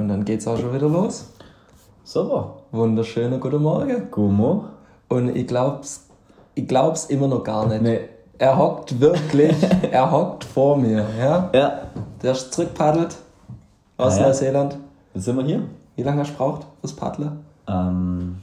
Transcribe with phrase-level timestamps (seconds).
[0.00, 1.30] Und dann geht's auch schon wieder los.
[2.04, 2.54] Super.
[2.72, 4.10] Wunderschöner guten Morgen.
[4.10, 4.64] Gummo.
[5.10, 6.06] Und ich glaub's,
[6.54, 7.82] ich glaub's immer noch gar nicht.
[7.82, 8.00] Nee.
[8.38, 9.54] Er hockt wirklich,
[9.90, 11.50] er hockt vor mir, ja?
[11.52, 11.78] Ja.
[12.22, 13.14] Der ist zurückpaddelt
[13.98, 14.26] aus Ah, ja.
[14.28, 14.78] Neuseeland.
[15.12, 15.62] Jetzt sind wir hier.
[15.96, 17.44] Wie lange hast du gebraucht fürs Paddeln?
[17.68, 18.38] Ähm,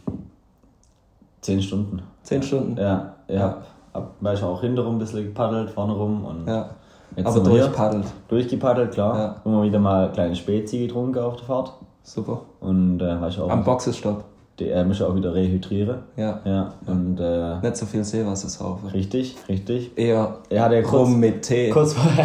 [1.42, 2.04] zehn Stunden.
[2.22, 2.78] Zehn Stunden.
[2.78, 3.36] Ja, ja.
[3.36, 3.58] Ja.
[3.96, 6.70] Hab, weil ich auch hinterrum ein bisschen gepaddelt, vorne rum und Ja.
[7.16, 8.06] Jetzt Aber wir durchpaddelt.
[8.28, 9.18] durchgepaddelt, klar.
[9.18, 9.36] Ja.
[9.46, 11.74] Immer wieder mal kleine Spezi getrunken auf der Fahrt.
[12.04, 12.42] Super.
[12.60, 14.24] Und äh, ich auch Am Boxenstopp.
[14.60, 16.00] die, äh, mich auch wieder rehydriere.
[16.16, 16.40] Ja.
[16.46, 16.74] Ja.
[16.86, 18.88] Und äh, Nicht so viel Seewasser saufen.
[18.90, 19.98] richtig, richtig.
[19.98, 21.70] Eher Er hatte ja kurz, rum mit Tee.
[21.70, 22.10] kurz vor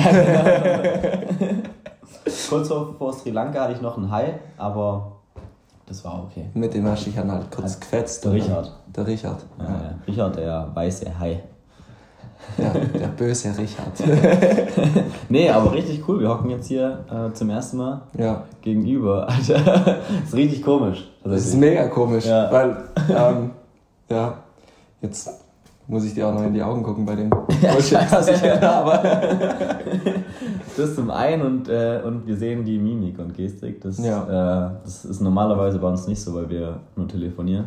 [2.49, 5.13] kurz vor, vor Sri Lanka hatte ich noch einen Hai, aber
[5.87, 6.47] das war okay.
[6.55, 8.25] Mit dem hast du dich dann halt kurz gefetzt.
[8.25, 8.71] Der Richard.
[8.97, 9.39] Der Richard.
[9.59, 9.65] Ja.
[9.65, 9.95] ja.
[10.07, 11.43] Richard, der weiße Hai.
[12.59, 13.93] Ja, der böse Richard.
[15.29, 16.21] Nee, aber richtig cool.
[16.21, 18.43] Wir hocken jetzt hier äh, zum ersten Mal Ja.
[18.61, 19.27] gegenüber.
[19.29, 19.97] Alter, das
[20.29, 21.09] ist richtig komisch.
[21.25, 22.51] Das ist mega komisch, Ja.
[22.53, 22.77] weil,
[23.09, 23.51] ähm,
[24.11, 24.35] ja,
[25.01, 25.31] jetzt
[25.89, 28.61] muss ich dir auch noch in die Augen gucken bei dem Bullshit, was ich hier
[28.61, 29.01] habe.
[30.77, 33.81] Das zum einen und, äh, und wir sehen die Mimik und Gestik.
[33.81, 34.69] Das, Ja.
[34.69, 37.67] äh, das ist normalerweise bei uns nicht so, weil wir nur telefonieren.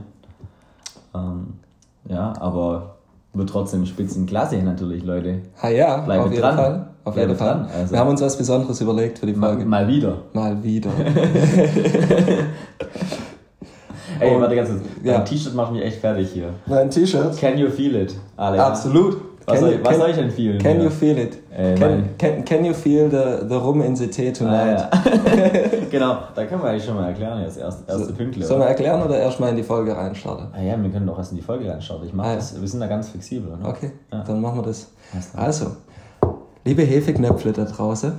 [1.13, 1.55] Ähm,
[2.07, 2.94] ja, aber
[3.35, 5.39] wird trotzdem Spitzenklasse natürlich, Leute.
[5.61, 6.55] Ah ja, Bleibe auf jeden dran.
[6.55, 6.87] Fall.
[7.03, 7.53] Auf Bleibe jeden Fall.
[7.55, 7.93] dran, also.
[7.93, 9.65] Wir haben uns was Besonderes überlegt für die Mal, Folge.
[9.65, 10.17] mal wieder.
[10.33, 10.89] Mal wieder.
[14.19, 14.81] Ey, warte ganz kurz.
[15.03, 15.13] ja.
[15.17, 16.49] Dein T-Shirt macht mich echt fertig hier.
[16.65, 17.37] Mein T-Shirt.
[17.37, 18.63] Can you feel it, Alex?
[18.63, 19.17] Absolut.
[19.47, 20.57] Was, Can soll, you- was can- soll ich denn fühlen?
[20.57, 20.83] Can hier?
[20.85, 21.37] you feel it?
[21.55, 24.79] Ey, can, mein- can, can you feel the, the rum in the tea Ah, tonight?
[24.79, 24.89] ja.
[25.91, 28.43] genau, da können wir eigentlich schon mal erklären, jetzt erst, erste Pünktchen.
[28.43, 30.47] Sollen wir erklären oder erstmal in die Folge reinstarten?
[30.51, 32.03] Ah ja, wir können doch erst in die Folge reinschauen.
[32.05, 32.35] Ich mach Ah, ja.
[32.37, 33.51] das, wir sind da ganz flexibel.
[33.55, 33.67] Ne?
[33.67, 34.23] Okay, Ja.
[34.23, 34.89] dann machen wir das.
[35.35, 35.67] Also,
[36.63, 38.13] liebe Hefeknöpfle da draußen,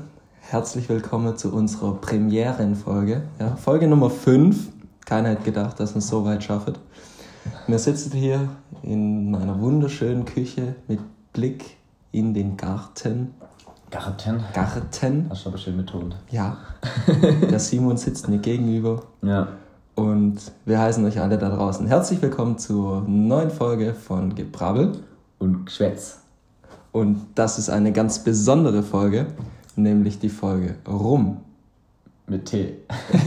[0.48, 3.22] herzlich willkommen zu unserer Premierenfolge.
[3.40, 4.68] Ja, Folge Nummer 5.
[5.04, 6.74] Keiner hätte gedacht, dass wir es so weit schaffen.
[7.66, 8.48] Wir sitzen hier
[8.82, 10.98] in meiner wunderschönen Küche mit
[11.36, 11.76] Blick
[12.12, 13.34] in den Garten.
[13.90, 14.42] Garten.
[14.54, 16.16] Garten, Hast du aber schön betont.
[16.30, 16.56] ja.
[17.50, 19.48] Der Simon sitzt mir gegenüber Ja.
[19.96, 24.92] und wir heißen euch alle da draußen herzlich willkommen zur neuen Folge von Gebrabbel.
[25.38, 26.20] Und Geschwätz.
[26.92, 29.26] Und das ist eine ganz besondere Folge,
[29.76, 31.42] nämlich die Folge Rum.
[32.28, 32.78] Mit Tee.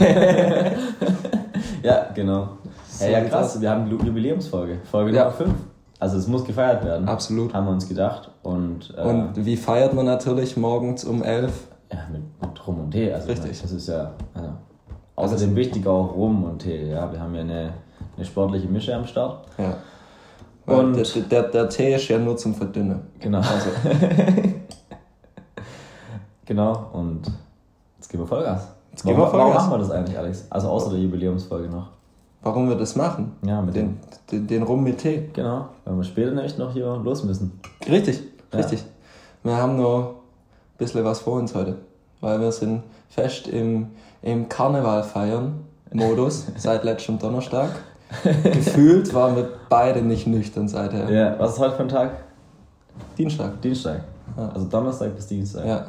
[1.84, 2.58] ja, genau.
[2.88, 3.60] So ja, ja, krass.
[3.60, 4.78] Wir haben Jubiläumsfolge.
[4.90, 5.26] Folge Ja.
[5.26, 5.54] Nummer 5.
[6.00, 7.06] Also es muss gefeiert werden.
[7.08, 7.52] Absolut.
[7.54, 8.30] Haben wir uns gedacht.
[8.42, 11.68] Und, äh, Und wie feiert man natürlich morgens um 11?
[11.92, 13.12] ja, mit, mit Rum und Tee.
[13.12, 13.60] Also Richtig.
[13.60, 14.10] Das ist ja.
[14.34, 14.48] Also,
[15.16, 16.88] außerdem wichtig auch Rum und Tee.
[16.90, 17.72] Ja, wir haben ja eine,
[18.16, 19.44] eine sportliche Mische am Start.
[19.58, 19.76] Ja.
[20.74, 23.00] Und- der, der, der Tee ist ja nur zum Verdünnen.
[23.18, 23.38] Genau.
[23.38, 23.70] Also,
[26.46, 26.88] Genau.
[26.92, 27.30] Und
[27.96, 28.68] jetzt geben wir Vollgas.
[28.90, 29.68] Jetzt geben warum, wir warum Vollgas.
[29.68, 30.46] machen wir das eigentlich, Alex?
[30.50, 31.88] Also außer der Jubiläumsfolge noch.
[32.42, 33.32] Warum wir das machen?
[33.44, 33.98] Ja, mit Den,
[34.30, 35.28] den, den Rum mit Tee.
[35.32, 37.60] Genau, weil wir später nämlich noch hier los müssen.
[37.88, 38.58] Richtig, Ja.
[38.58, 38.84] richtig.
[39.42, 40.14] Wir haben noch ein
[40.78, 41.76] bisschen was vor uns heute.
[42.20, 43.88] Weil wir sind fest im,
[44.22, 47.70] im Karneval feiern Modus seit letztem Donnerstag.
[48.44, 51.08] Gefühlt waren wir beide nicht nüchtern seither.
[51.10, 52.10] Ja, was ist heute für ein Tag?
[53.16, 53.60] Dienstag.
[53.62, 54.02] Dienstag.
[54.36, 54.48] Ja.
[54.48, 55.64] Also Donnerstag bis Dienstag.
[55.64, 55.86] Ja.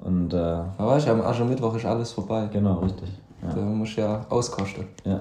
[0.00, 2.48] Und äh, Aber weißt du, am Aschermittwoch ist alles vorbei.
[2.52, 3.10] genau, richtig.
[3.42, 4.84] Da musst du ja auskosten.
[5.04, 5.18] Ja.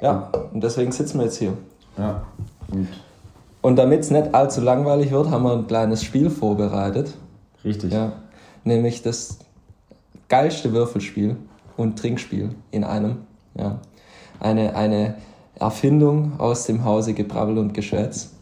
[0.00, 1.54] Ja, und deswegen sitzen wir jetzt hier.
[1.98, 2.22] Ja.
[2.70, 2.88] Und
[3.62, 7.14] Und damit es nicht allzu langweilig wird, haben wir ein kleines Spiel vorbereitet.
[7.64, 7.92] richtig.
[7.92, 8.12] Ja.
[8.64, 9.38] Nämlich das
[10.28, 11.36] geilste Würfelspiel
[11.76, 13.18] und Trinkspiel in einem.
[13.54, 13.78] Ja.
[14.40, 15.14] Eine, eine
[15.58, 18.32] Erfindung aus dem Hause Gebrabbel und Geschwätz.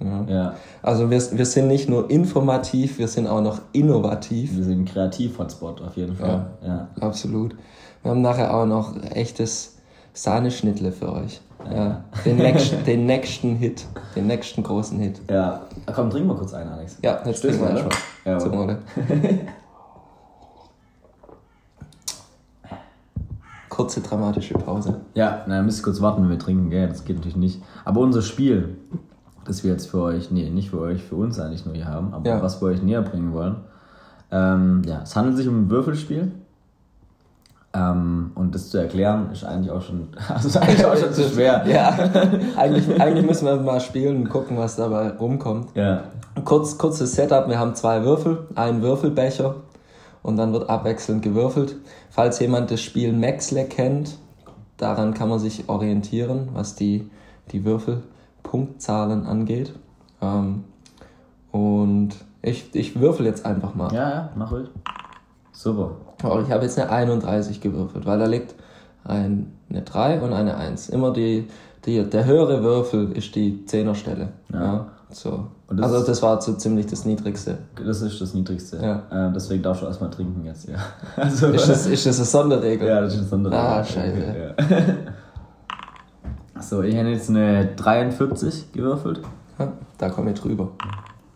[0.00, 0.24] Ja.
[0.28, 0.54] Ja.
[0.82, 4.56] Also wir, wir sind nicht nur informativ, wir sind auch noch innovativ.
[4.56, 6.50] Wir sind ein Kreativ-Hotspot auf jeden Fall.
[6.64, 6.88] Ja.
[7.00, 7.54] Absolut.
[8.02, 9.76] Wir haben nachher auch noch echtes
[10.22, 11.40] Sahneschnittle für euch.
[11.72, 12.02] Ja.
[12.24, 13.86] Den, nächsten, den nächsten Hit,
[14.16, 15.20] den nächsten großen Hit.
[15.30, 15.62] Ja.
[15.94, 16.98] Komm, trink mal kurz ein, Alex.
[17.02, 17.88] Ja, jetzt trinken wir
[18.34, 18.38] ne?
[18.38, 18.78] Zum Wohle.
[23.68, 25.02] Kurze dramatische Pause.
[25.14, 26.88] Ja, na, müsst ihr kurz warten, wenn wir trinken, gell?
[26.88, 27.62] Das geht natürlich nicht.
[27.84, 28.76] Aber unser Spiel,
[29.44, 32.12] das wir jetzt für euch, nee, nicht für euch, für uns eigentlich nur hier haben,
[32.12, 32.42] aber Ja.
[32.42, 33.56] was wir euch näher bringen wollen.
[34.32, 36.32] Ähm, ja, es handelt sich um ein Würfelspiel.
[37.74, 41.28] Ähm, und das zu erklären ist eigentlich auch schon, also ist eigentlich auch schon zu
[41.28, 41.64] schwer.
[41.66, 41.90] Ja,
[42.56, 45.74] eigentlich, eigentlich müssen wir mal spielen und gucken, was dabei rumkommt.
[45.74, 46.04] Ja.
[46.44, 49.56] Kurz, kurzes Setup, wir haben zwei Würfel, einen Würfelbecher
[50.22, 51.76] und dann wird abwechselnd gewürfelt.
[52.10, 54.16] Falls jemand das Spiel Maxle kennt,
[54.78, 57.10] daran kann man sich orientieren, was die,
[57.52, 59.74] die Würfelpunktzahlen angeht.
[60.22, 60.64] Ähm,
[61.50, 62.10] und
[62.40, 63.92] ich, ich würfel jetzt einfach mal.
[63.92, 64.68] Ja, ja, mach ruhig.
[65.52, 65.96] Super.
[66.24, 68.54] Oh, ich habe jetzt eine 31 gewürfelt, weil da liegt
[69.04, 70.88] ein, eine 3 und eine 1.
[70.88, 71.48] Immer die,
[71.84, 74.28] die, der höhere Würfel ist die Zehnerstelle.
[74.52, 74.60] Ja.
[74.60, 75.46] ja so.
[75.70, 77.58] Das also das war so ziemlich das Niedrigste.
[77.84, 78.78] Das ist das Niedrigste.
[78.78, 79.28] Ja.
[79.28, 80.76] Äh, deswegen darfst du erstmal trinken jetzt, ja.
[81.16, 82.88] Also, Ist das, ist das eine Sonderregel?
[82.88, 83.64] ja, das ist eine Sonderregel.
[83.64, 84.54] Ah, scheiße.
[84.58, 84.94] Okay,
[86.56, 86.62] ja.
[86.62, 89.20] so, ich hätte jetzt eine 43 gewürfelt.
[89.58, 90.70] Ja, Da komme ich drüber.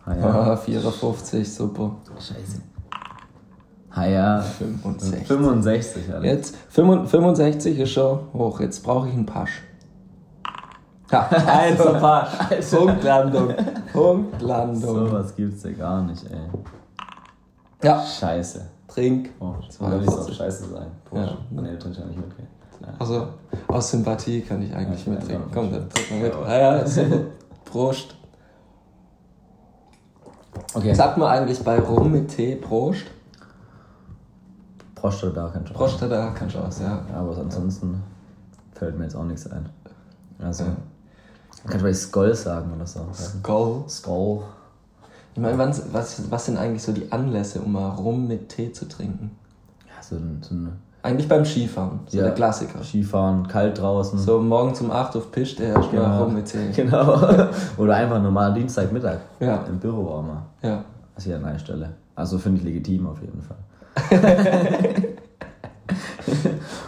[0.07, 1.97] Ah Ah, 54, super.
[2.19, 2.72] Scheiße.
[3.95, 4.41] Ah ja.
[4.41, 5.27] 65.
[5.27, 6.25] 65, Alter.
[6.27, 8.61] Jetzt 65 ist schon hoch.
[8.61, 9.63] Jetzt brauche ich einen Pasch.
[11.11, 12.31] Ja, also Pasch.
[12.71, 13.55] Punktlandung.
[13.93, 14.81] Punktlandung.
[14.81, 16.39] So was gibt's ja gar nicht, ey.
[17.85, 18.63] Ja, Scheiße.
[18.89, 19.31] trink.
[19.41, 20.37] Oh, soll ich auch 42.
[20.37, 20.87] scheiße sein?
[20.87, 21.11] Ja.
[21.11, 21.39] Porsche.
[21.51, 22.19] Meine Eltern schon nicht.
[22.81, 22.89] Ja.
[22.99, 23.27] Also
[23.69, 25.45] aus Sympathie kann ich eigentlich Ja, mittrinken.
[25.49, 25.79] ja, Komm, ja.
[25.79, 26.33] dann trink mal mit.
[26.33, 26.43] Ja.
[26.47, 27.17] Ah ja, super.
[27.67, 28.15] Prost.
[30.75, 30.95] Okay.
[30.95, 33.05] Sagt man eigentlich bei Rum mit Tee Prost?
[35.03, 35.77] Prost oder da kein Spaß.
[35.77, 37.01] Prost da keine Chance, ja.
[37.11, 38.01] Ja, aber ansonsten
[38.73, 39.69] fällt mir jetzt auch nichts ein.
[40.39, 40.71] Also, Ja.
[41.67, 43.01] kann ich vielleicht Skoll sagen oder so.
[43.13, 43.83] Skull.
[43.89, 44.43] Skoll.
[45.35, 45.59] Ich meine,
[45.93, 49.33] was, was sind eigentlich so die Anlässe, um mal Rum mit Tee zu trinken?
[49.89, 50.73] Ja, so ein, so ein
[51.03, 52.25] Eigentlich beim Skifahren, so Ja.
[52.25, 52.85] der Klassiker.
[52.85, 54.21] Skifahren, kalt draußen.
[54.21, 56.71] So morgen um 8 auf Piste herrscht mal Rum mit Tee.
[56.77, 57.19] Genau.
[57.77, 59.19] oder einfach normal Dienstagmittag.
[59.41, 59.65] Ja.
[59.69, 60.43] Im Büro auch mal.
[60.63, 60.85] Ja.
[61.17, 61.91] Das ist ja eine Stelle.
[62.15, 63.57] Also finde ich legitim auf jeden Fall.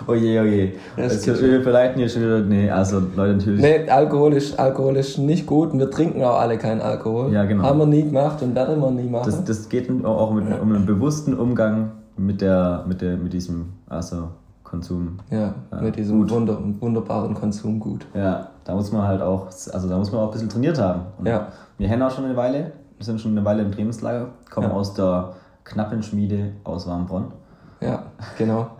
[0.07, 0.73] Oje, oje.
[0.97, 2.41] Das geht wir verleiten hier schon wieder.
[2.41, 3.61] Nee, also Leute, natürlich.
[3.61, 7.33] Nee, Alkohol ist, Alkohol ist nicht gut und wir trinken auch alle keinen Alkohol.
[7.33, 7.65] Ja, genau.
[7.65, 9.27] Haben wir nie gemacht und werden wir nie machen.
[9.27, 13.73] Das, das geht auch mit, um einen bewussten Umgang mit, der, mit, der, mit diesem
[13.89, 14.29] also
[14.63, 15.19] Konsum.
[15.31, 18.07] ja, mit diesem wunder, wunderbaren Konsumgut.
[18.15, 21.03] Ja, da muss man halt auch, also da muss man auch ein bisschen trainiert haben.
[21.19, 21.49] Und Ja.
[21.79, 24.75] Wir kennen auch schon eine Weile, wir sind schon eine Weile im Trainingslager, kommen Ja.
[24.75, 25.35] aus der
[25.65, 27.33] knappen Schmiede aus Warmbronn.
[27.81, 28.05] Ja,
[28.39, 28.71] genau.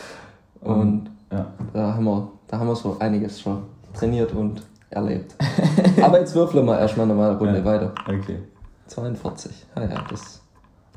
[0.60, 1.46] Und Ja.
[1.72, 5.34] da haben wir, da haben wir so einiges schon trainiert und erlebt.
[6.02, 7.64] Aber jetzt würfeln wir erstmal nochmal eine Runde Ja.
[7.64, 7.92] weiter.
[8.06, 8.38] Okay.
[8.86, 9.66] 42.
[9.74, 10.40] Ah ja, das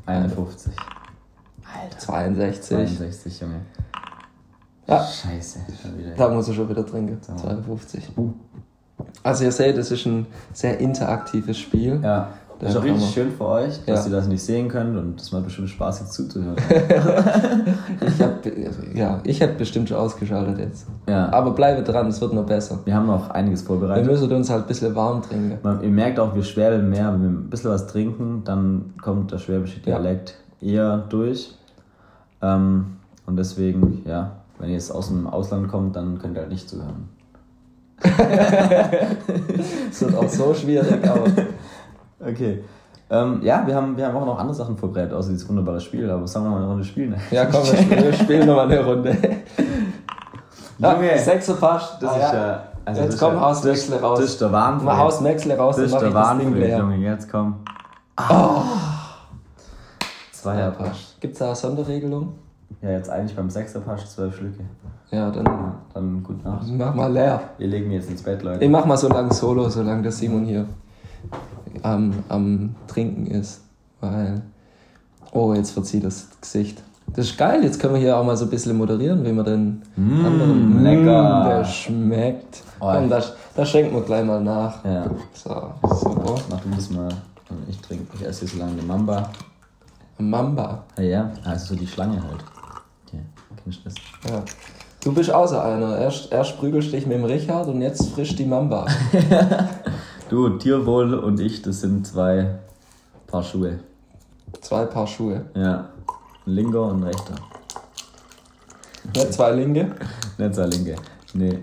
[0.06, 0.74] 51.
[1.98, 2.62] 62.
[2.68, 3.62] 62, Junge.
[4.88, 5.04] Ja.
[5.04, 5.60] Scheiße.
[6.16, 7.22] Da muss ich schon wieder trinken.
[7.22, 8.10] 52.
[9.24, 12.00] Also ihr seht, es ist ein sehr interaktives Spiel.
[12.02, 12.30] Ja.
[12.60, 14.12] Das ist auch richtig schön für euch, dass Ja.
[14.12, 16.56] ihr das nicht sehen könnt und das macht bestimmt Spaß, jetzt zuzuhören.
[18.02, 18.44] Ich hab,
[18.96, 20.88] ja, ich hätte bestimmt schon ausgeschaltet jetzt.
[21.08, 21.30] ja.
[21.32, 22.80] Aber bleibe dran, es wird noch besser.
[22.86, 24.08] Wir haben noch einiges Wir vorbereitet.
[24.08, 25.58] müssen uns halt ein bisschen warm trinken.
[25.62, 27.14] Man, ihr merkt auch, wir schwäbeln mehr.
[27.14, 29.98] Wenn wir ein bisschen was trinken, dann kommt der schwäbische Ja.
[30.00, 31.54] Dialekt eher durch.
[32.42, 36.52] Ähm, und deswegen, ja, wenn ihr jetzt aus dem Ausland kommt, dann könnt ihr halt
[36.52, 37.10] nicht zuhören.
[39.90, 41.24] Es wird auch so schwierig, aber
[42.20, 42.64] Okay.
[43.10, 46.10] Ähm, ja, wir haben, wir haben auch noch andere Sachen vorbereitet, außer dieses wunderbare Spiel.
[46.10, 47.16] Aber sagen wir mal eine Runde spielen.
[47.32, 49.12] ja, komm, wir spielen, wir spielen nochmal eine Runde.
[50.80, 51.12] Junge.
[51.12, 52.02] Ja, Sechser passt.
[52.02, 52.48] Das Ah, ist ja.
[52.48, 52.64] ja.
[52.86, 54.20] Also Jetzt komm, ja, haus Wechsel raus.
[54.20, 54.86] Das ist der Wahnsinn.
[54.86, 56.78] Mal Haus Maxle raus, mach der leer.
[56.78, 56.98] Junge.
[56.98, 57.56] Jetzt komm.
[60.32, 60.88] Zweier Ja, Pasch.
[60.88, 61.22] passt.
[61.22, 62.34] Gibt's da eine Sonderregelung?
[62.82, 64.64] Ja, jetzt eigentlich beim Sechser Pasch zwölf Schlücke.
[65.12, 66.68] Ja, dann Dann gut Nacht.
[66.70, 67.42] mach mal leer.
[67.58, 68.64] Wir legen jetzt ins Bett, Leute.
[68.64, 70.66] Ich mach mal so lange Solo, solange der Simon hier
[71.84, 73.62] am, am Trinken ist.
[74.02, 74.42] Weil.
[75.32, 76.82] Oh, jetzt verzieht das Gesicht.
[77.16, 79.46] Das ist geil, jetzt können wir hier auch mal so ein bisschen moderieren, wie man
[79.46, 80.84] den Mm, anderen.
[80.84, 81.44] lecker.
[81.46, 82.64] Mm, der schmeckt.
[82.82, 83.24] Oh, Komm, da,
[83.56, 84.84] da schenken wir gleich mal nach.
[84.84, 85.06] Ja.
[85.34, 85.50] So,
[85.96, 86.36] super.
[86.50, 87.10] Mach du das mal.
[87.70, 89.30] Ich trinke, ich esse jetzt so lange eine Mamba.
[90.18, 90.84] Mamba.
[90.98, 91.32] Ja, ja.
[91.46, 92.44] Also so die Schlange halt.
[93.14, 93.20] Ja,
[93.64, 93.94] kennst du das?
[94.30, 94.44] Ja.
[95.02, 95.98] Du bist außer einer.
[96.00, 98.86] Erst, erst prügelst dich mit dem Richard und jetzt frisch die Mamba.
[100.30, 102.60] Du, Tierwohl und ich, das sind zwei
[103.28, 103.80] Paar Schuhe.
[104.62, 105.46] Zwei Paar Schuhe.
[105.56, 105.90] Ja.
[106.46, 107.36] Ein linker und ein rechter.
[109.16, 109.96] Nicht zwei Linke.
[110.38, 110.96] Nicht zwei linke.
[111.34, 111.60] Nee,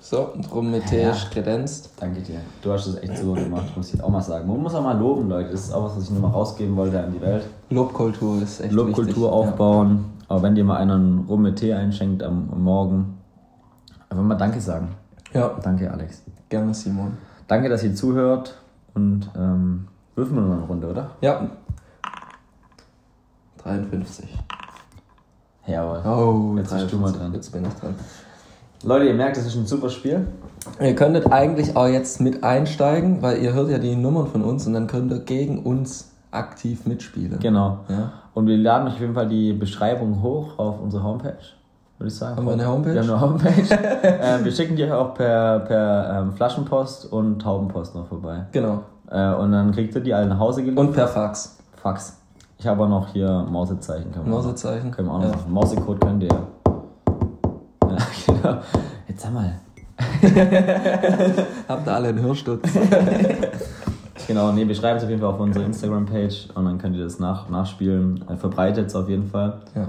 [0.00, 1.10] So, und rum mit Tee Ja.
[1.12, 1.90] ist kredenzt.
[1.98, 2.40] danke dir.
[2.62, 4.46] Du hast das echt super gemacht, muss ich auch mal sagen.
[4.46, 5.50] Man muss auch mal loben, Leute.
[5.50, 7.44] Das ist auch was, was ich nur mal rausgeben wollte an die Welt.
[7.70, 9.24] Lobkultur ist echt Lobkultur wichtig.
[9.24, 10.04] aufbauen.
[10.28, 13.18] Aber wenn dir mal einer einen Rum mit Tee einschenkt am, am Morgen,
[14.10, 14.88] einfach mal Danke sagen.
[15.32, 15.40] Ja.
[15.40, 16.22] ja, Danke, Alex.
[16.48, 17.16] Gerne Simon.
[17.48, 18.60] Danke, dass ihr zuhört
[18.94, 21.10] und ähm, würfen wir noch eine Runde, oder?
[21.20, 21.50] Ja.
[23.62, 24.28] 53.
[25.66, 26.02] Jawohl.
[26.04, 27.32] Oh, Jetzt bist du mal dran.
[27.34, 27.94] Jetzt bin ich dran.
[28.82, 30.26] Leute, ihr merkt, das ist ein super Spiel.
[30.80, 34.66] Ihr könntet eigentlich auch jetzt mit einsteigen, weil ihr hört ja die Nummern von uns
[34.66, 37.38] und dann könnt ihr gegen uns aktiv mitspielen.
[37.40, 37.80] Genau.
[37.88, 38.12] Ja.
[38.34, 41.36] Und wir laden euch auf jeden Fall die Beschreibung hoch auf unsere Homepage,
[41.98, 42.36] würde ich sagen.
[42.36, 42.94] Haben wir eine Homepage?
[42.94, 43.50] Wir haben eine Homepage.
[44.02, 48.46] äh, wir schicken die euch auch per, per ähm, Flaschenpost und Taubenpost noch vorbei.
[48.52, 48.82] Genau.
[49.10, 50.86] Äh, und dann kriegt ihr die alle nach Hause geliefert.
[50.86, 51.58] Und per Fax.
[51.76, 52.18] Fax.
[52.58, 54.12] Ich habe auch noch hier Mausezeichen.
[54.12, 54.90] Können Mausezeichen?
[54.90, 55.36] Können wir auch noch Ja.
[55.36, 55.52] machen.
[55.52, 56.28] Mausecode könnt ihr.
[56.28, 58.56] Ja, genau.
[59.08, 59.52] Jetzt sag mal.
[61.68, 62.60] Habt ihr alle einen Hörsturz?
[64.26, 67.04] Genau, nee, wir schreiben es auf jeden Fall auf unsere Instagram-Page und dann könnt ihr
[67.04, 68.24] das nach, nachspielen.
[68.28, 69.86] Äh, verbreitet es auf jeden Fall ja.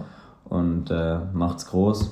[0.49, 2.11] Und äh, macht's groß.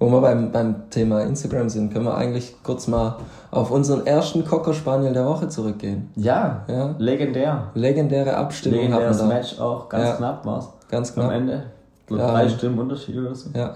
[0.00, 3.16] Wo wir beim, beim Thema Instagram sind, können wir eigentlich kurz mal
[3.50, 6.10] auf unseren ersten Cocker Spaniel der Woche zurückgehen.
[6.16, 6.94] Ja, Ja.
[6.98, 7.70] legendär.
[7.74, 9.40] Legendäre Abstimmung Legendäres hatten wir da.
[9.40, 10.16] Match auch, ganz Ja.
[10.16, 10.68] knapp war's.
[10.90, 11.32] Ganz Am knapp.
[11.32, 11.62] Ende.
[12.08, 12.30] So Ja.
[12.32, 13.50] drei Stimmen Unterschied oder so.
[13.56, 13.74] Ja.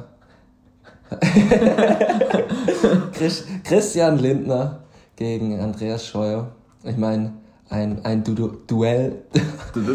[3.13, 4.81] Chris- Christian Lindner
[5.17, 6.49] gegen Andreas Scheuer.
[6.85, 7.33] Ich meine,
[7.71, 9.23] ein, ein du du Duell.
[9.73, 9.95] Du, du,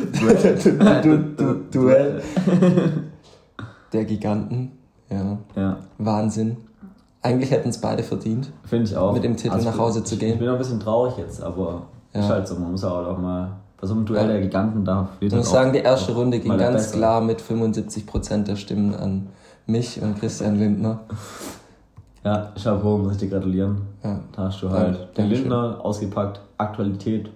[1.04, 2.22] du du Duell
[3.94, 4.72] der Giganten.
[5.10, 5.38] Ja.
[5.56, 6.58] Ja, Wahnsinn.
[7.22, 8.52] Eigentlich hätten es beide verdient.
[8.66, 9.14] finde ich auch.
[9.14, 10.34] Mit dem Titel nach Hause zu gehen.
[10.34, 11.84] Ich bin auch ein bisschen traurig jetzt, aber
[12.14, 12.20] Ja.
[12.22, 15.32] ist halt so, man muss auch mal bei so einem Duell der Giganten da Ich
[15.34, 16.98] muss sagen, die erste Runde ging ganz Bessere.
[16.98, 19.28] klar mit 75% der Stimmen an
[19.66, 21.00] mich und Christian Lindner.
[22.24, 23.82] Ja, Chapeau, muss ich dir gratulieren.
[24.04, 24.20] Ja.
[24.32, 25.30] Da hast du Ja, halt den Dankeschön.
[25.50, 26.40] Lindner ausgepackt.
[26.58, 27.30] Aktualität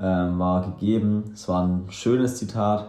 [0.00, 1.30] ähm, war gegeben.
[1.34, 2.86] Es war ein schönes Zitat,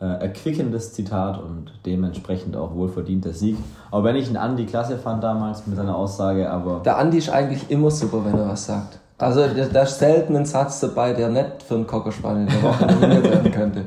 [0.00, 3.56] äh, erquickendes Zitat und dementsprechend auch wohlverdienter Sieg.
[3.90, 7.30] Auch wenn ich einen Andi klasse fand damals mit seiner Aussage, aber Der Andi ist
[7.30, 8.98] eigentlich immer super, wenn er was sagt.
[9.16, 13.24] Also da ist selten ein Satz dabei, der nicht für einen Cockerspaniel der Woche nominiert
[13.24, 13.84] werden könnte.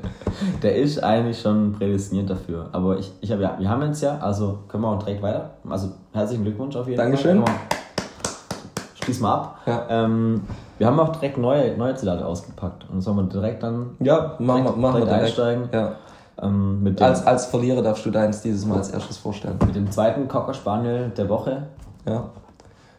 [0.63, 2.69] der ist eigentlich schon prädestiniert dafür.
[2.71, 5.51] Aber ich, ich hab, ja, wir haben jetzt ja, also können wir auch direkt weiter.
[5.69, 7.43] Also herzlichen Glückwunsch auf jeden Dankeschön.
[7.43, 7.53] Fall.
[7.53, 9.03] Dankeschön.
[9.03, 9.61] Schließ mal ab.
[9.65, 9.85] Ja.
[9.89, 10.41] Ähm,
[10.77, 12.85] wir haben auch direkt neue, neue Zitate ausgepackt.
[12.91, 15.39] Und sollen wir direkt dann Ja, machen direkt, machen wir direkt direkt.
[15.39, 15.69] einsteigen.
[15.73, 15.91] Ja.
[16.39, 19.57] Ähm, mit, dem, Als, als Verlierer darfst du deins dieses Mal als erstes vorstellen.
[19.65, 21.63] mit dem zweiten Cocker Spaniel der Woche
[22.07, 22.25] Ja.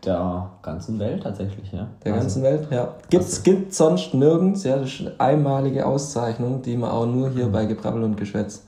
[0.04, 1.86] der ganzen Welt tatsächlich, ja.
[2.04, 2.88] Der Also, ganzen Welt, ja.
[3.10, 7.46] Gibt's, gibt sonst nirgends, ja, das ist eine einmalige Auszeichnung, die man auch nur hier
[7.48, 8.64] bei Gebrabbel und Geschwätz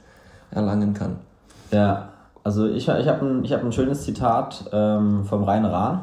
[0.52, 1.16] erlangen kann.
[1.72, 2.10] Ja,
[2.44, 6.02] also ich, ich habe ein, ich hab ein schönes Zitat ähm, vom Rainer Rahn.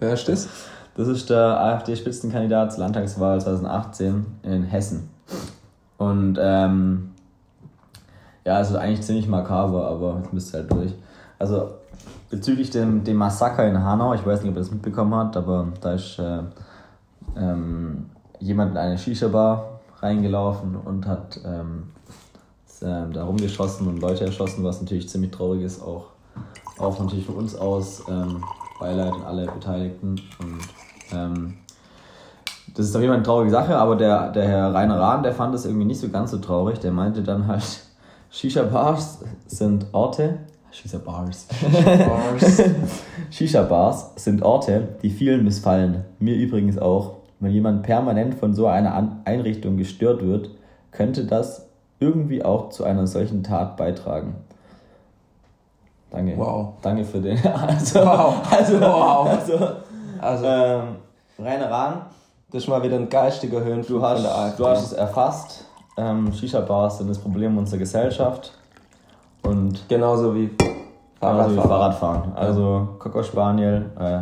[0.00, 0.48] Wer ist das?
[0.94, 5.08] Das ist der AfD-Spitzenkandidat zur Landtagswahl 2018 in Hessen.
[5.96, 7.12] Und ähm,
[8.44, 10.92] ja, also eigentlich ziemlich makaber, aber jetzt müsst ihr halt durch.
[11.38, 11.70] Also
[12.28, 15.68] bezüglich dem, dem Massaker in Hanau, ich weiß nicht, ob ihr das mitbekommen habt, aber
[15.80, 16.40] da ist äh,
[17.36, 21.84] ähm, jemand in eine Shisha-Bar reingelaufen und hat ähm,
[22.66, 26.06] ist, ähm, da rumgeschossen und Leute erschossen, was natürlich ziemlich traurig ist, auch,
[26.78, 28.02] auch natürlich von uns aus.
[28.08, 28.42] Ähm,
[28.82, 30.20] Beileid an alle Beteiligten.
[30.40, 30.60] Und
[31.14, 31.54] ähm,
[32.74, 35.32] das ist auf jeden Fall eine traurige Sache, aber der, der Herr Rainer Rahn, der
[35.32, 36.78] fand es irgendwie nicht so ganz so traurig.
[36.80, 37.62] Der meinte dann halt,
[38.30, 40.38] Shisha-Bars sind Orte.
[40.70, 41.48] Shisha-Bars.
[42.08, 42.62] Bars.
[43.30, 46.04] Shisha-Bars sind Orte, die vielen missfallen.
[46.18, 47.16] Mir übrigens auch.
[47.40, 50.50] Wenn jemand permanent von so einer Einrichtung gestört wird,
[50.92, 51.66] könnte das
[51.98, 54.36] irgendwie auch zu einer solchen Tat beitragen.
[56.10, 56.34] Danke.
[56.36, 56.74] Wow.
[56.82, 57.38] Danke für den.
[57.54, 58.34] Also, Wow.
[58.50, 59.26] Also, Wow.
[59.28, 59.58] also
[60.20, 60.82] Also, ähm,
[61.42, 62.02] Rainer Rahn,
[62.50, 65.64] das ist mal wieder ein geistiger Höhenflug du hast, der du hast es erfasst.
[65.96, 68.52] Ähm, Shisha-Bars sind das Problem unserer Gesellschaft.
[69.42, 70.50] Und Genauso wie
[71.20, 71.54] Fahrradfahren.
[71.68, 72.22] Fahrradfahren.
[72.22, 72.32] Fahrradfahren.
[72.36, 74.20] Also Cocker Spaniel, äh,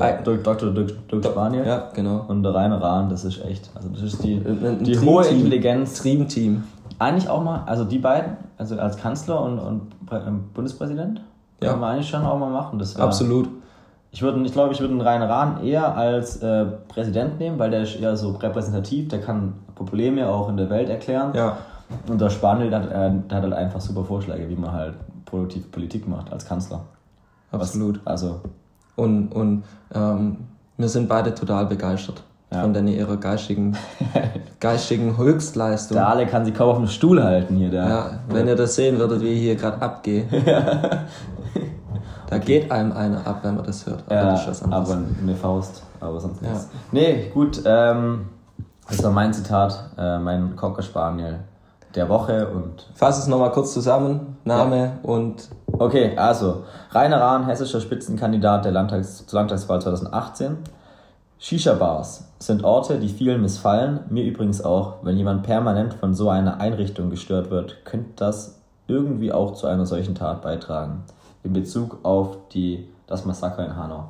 [0.00, 0.12] Ei.
[0.24, 0.36] Dr.
[0.38, 0.70] Dr.
[0.70, 2.24] Dirk, Spaniel Ja, genau.
[2.28, 4.40] und der Rainer Rahn, das ist echt, also das ist die,
[4.80, 5.24] die hohe.
[5.26, 6.00] Intelligenz.
[6.02, 6.64] Dream-Team.
[6.98, 11.20] Eigentlich auch mal, also die beiden, also als Kanzler und, und ähm, Bundespräsident,
[11.62, 11.70] Ja.
[11.70, 12.78] können wir eigentlich schon auch mal machen.
[12.78, 13.48] Das Absolut.
[14.10, 17.70] Ich, würde, ich glaube, ich würde den Rainer Rahn eher als äh, Präsident nehmen, weil
[17.70, 21.32] der ist eher so repräsentativ, der kann Probleme auch in der Welt erklären.
[21.34, 21.58] Ja.
[22.08, 24.94] Und der Spaniel, der, hat- äh, der hat halt einfach super Vorschläge, wie man halt
[25.26, 26.80] produktive Politik macht als Kanzler.
[27.50, 28.00] Was- Absolut.
[28.06, 28.40] Also,
[28.96, 30.38] Und, und ähm,
[30.78, 32.62] wir sind beide total begeistert Ja.
[32.62, 33.76] von deiner ihrer geistigen,
[34.60, 35.96] geistigen Höchstleistung.
[35.96, 37.70] der Ale kann sich kaum auf dem Stuhl halten hier.
[37.70, 40.24] Der, Ja, wenn ihr das sehen würdet, wie ich hier gerade abgehe.
[42.28, 44.02] Da geht einem einer ab, wenn man das hört.
[44.06, 46.48] Aber Ja, das aber eine Faust, aber sonst Ja.
[46.50, 46.68] nichts.
[46.92, 48.26] Nee, gut, ähm,
[48.88, 51.40] das war mein Zitat, äh, mein Cocker Spaniel
[51.94, 54.36] der Woche und Fass es nochmal kurz zusammen.
[54.44, 60.58] Name und Okay, also Rainer Rahn, hessischer Spitzenkandidat der Landtags zur Landtagswahl 2018.
[61.38, 64.94] Shisha-Bars sind Orte, die vielen missfallen, mir übrigens auch.
[65.02, 69.86] Wenn jemand permanent von so einer Einrichtung gestört wird, könnte das irgendwie auch zu einer
[69.86, 71.04] solchen Tat beitragen.
[71.48, 74.04] In Bezug auf die, das Massaker in Hanau.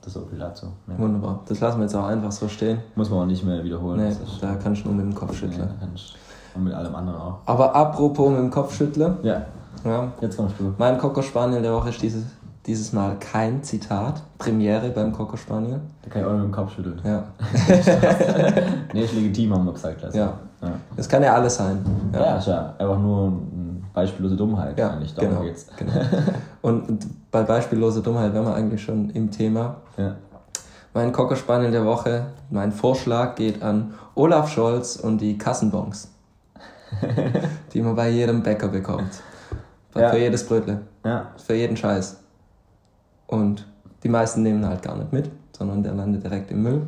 [0.00, 0.66] Das ist so viel dazu.
[0.88, 0.98] Ja.
[0.98, 1.38] wunderbar.
[1.46, 2.78] Das lassen wir jetzt auch einfach so stehen.
[2.96, 4.00] Muss man auch nicht mehr wiederholen.
[4.08, 5.68] Nee, da kannst du nur mit dem Kopf nee, schütteln.
[5.78, 6.16] kann ich-
[6.56, 7.34] und mit allem anderen auch.
[7.46, 9.18] Aber apropos mit dem Kopf schütteln.
[9.22, 9.42] Ja,
[9.84, 10.74] Ja, jetzt kommst du.
[10.78, 12.24] mein Cocker Spaniel der Woche ist dieses,
[12.66, 14.20] Dieses Mal kein Zitat.
[14.36, 15.80] Premiere beim Coco Spaniel.
[16.02, 17.00] Da kann ich auch nur mit dem Kopf schütteln.
[17.04, 17.22] Ja.
[18.92, 20.04] nee, ist legitim, haben wir gesagt.
[20.04, 20.18] Also.
[20.18, 20.32] Ja.
[20.62, 20.68] ja.
[20.96, 21.78] Das kann ja alles sein.
[22.12, 23.67] Ja, ist ja einfach nur eine
[23.98, 25.14] beispiellose Dummheit Ja, eigentlich.
[25.14, 25.66] Darum genau, geht's.
[25.76, 25.92] genau.
[26.62, 29.76] Und, bei beispielloser Dummheit wären wir eigentlich schon im Thema.
[29.96, 30.16] Ja.
[30.94, 36.10] Mein Cocker Spaniel der Woche, mein Vorschlag geht an Olaf Scholz und die Kassenbons,
[37.72, 39.20] die man bei jedem Bäcker bekommt.
[39.94, 40.10] Ja.
[40.10, 41.26] Für jedes Brötle, ja.
[41.36, 42.20] für jeden Scheiß.
[43.26, 43.66] Und
[44.02, 46.82] die meisten nehmen halt gar nicht mit, sondern der landet direkt im Müll.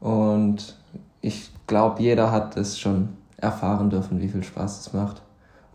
[0.00, 0.76] Und
[1.20, 5.22] ich glaube, jeder hat es schon erfahren dürfen, wie viel Spaß es macht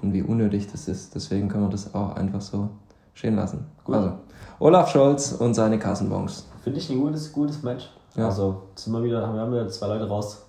[0.03, 1.15] und wie unnötig das ist.
[1.15, 2.69] Deswegen können wir das auch einfach so
[3.13, 3.65] stehen lassen.
[3.83, 3.95] Gut.
[3.95, 4.11] Also,
[4.59, 6.45] Olaf Scholz und seine Kassenbons.
[6.63, 7.89] Finde ich ein gutes, gutes Match.
[8.15, 8.25] Ja.
[8.25, 10.45] Also, sind wir wieder, wir haben wieder zwei Leute raus,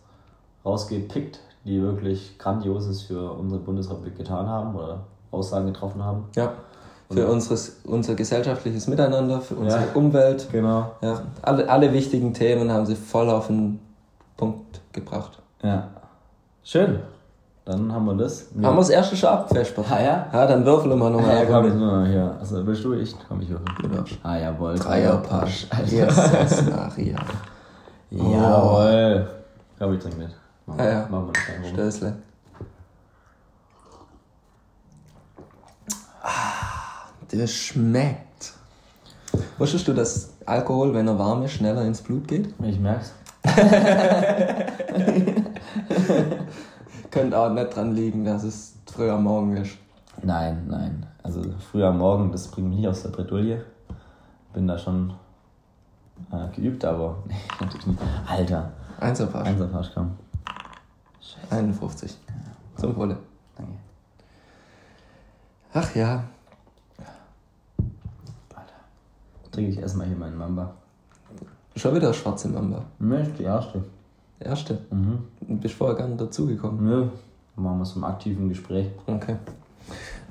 [0.64, 6.25] rausgepickt, die wirklich Grandioses für unsere Bundesrepublik getan haben oder Aussagen getroffen haben.
[6.37, 6.52] Ja.
[7.11, 9.87] Für unseres, unser gesellschaftliches Miteinander, für unsere Ja.
[9.94, 10.49] Umwelt.
[10.50, 10.90] Genau.
[11.00, 13.78] Ja, alle, alle wichtigen Themen haben sie voll auf den
[14.37, 15.38] Punkt gebracht.
[15.62, 15.88] Ja.
[16.62, 16.99] Schön.
[17.66, 18.47] Dann haben wir das.
[18.54, 19.87] Haben wir das erste schon abgefespert?
[19.90, 20.26] Ah ja?
[20.33, 21.35] Ja, dann würfeln wir Ah, nochmal.
[21.35, 22.37] ja, komm, jetzt nur hier.
[22.38, 22.92] Also, willst du?
[22.92, 23.14] Ich?
[23.26, 23.64] Komm, ich würfel.
[23.80, 24.18] Du darfst.
[24.23, 24.75] Ah, jawohl.
[24.78, 25.66] Dreierpasch.
[25.87, 27.16] Jesus Maria.
[28.11, 29.26] Jawohl.
[29.78, 30.28] Komm, ich trink mit.
[30.66, 31.06] Machen Ah, ja.
[31.09, 31.73] Machen wir Problem.
[31.73, 32.12] Stößle.
[36.23, 38.52] Ah, das schmeckt.
[39.59, 42.52] Wusstest du, dass Alkohol, wenn er warm ist, schneller ins Blut geht?
[42.62, 43.12] Ich merk's.
[47.14, 49.78] Könnte auch nicht dran liegen, dass es früh am Morgen ist.
[50.25, 51.06] Nein, nein.
[51.23, 53.64] Also früh am Morgen, das bringt mich nicht aus der Bredouille.
[54.52, 55.14] Bin da schon
[56.33, 58.00] äh, geübt, aber nee, natürlich nicht.
[58.26, 59.47] Alter, Einserpasch.
[59.47, 60.18] Einserpasch, komm.
[61.50, 62.18] 51.
[62.75, 63.16] Zum Wohle.
[63.56, 63.75] Danke.
[65.73, 66.25] Ach ja.
[69.52, 70.75] Trinke ich erstmal hier meinen Mamba.
[71.76, 72.83] Schon wieder schwarze Mamba.
[72.99, 73.85] Ist die erste.
[74.41, 74.79] Erste.
[74.91, 75.19] Mhm.
[75.41, 76.85] Du bist vorher gar nicht dazugekommen.
[76.85, 77.07] Nö.
[77.57, 78.88] Machen wir so im aktiven Gespräch.
[79.07, 79.37] Okay.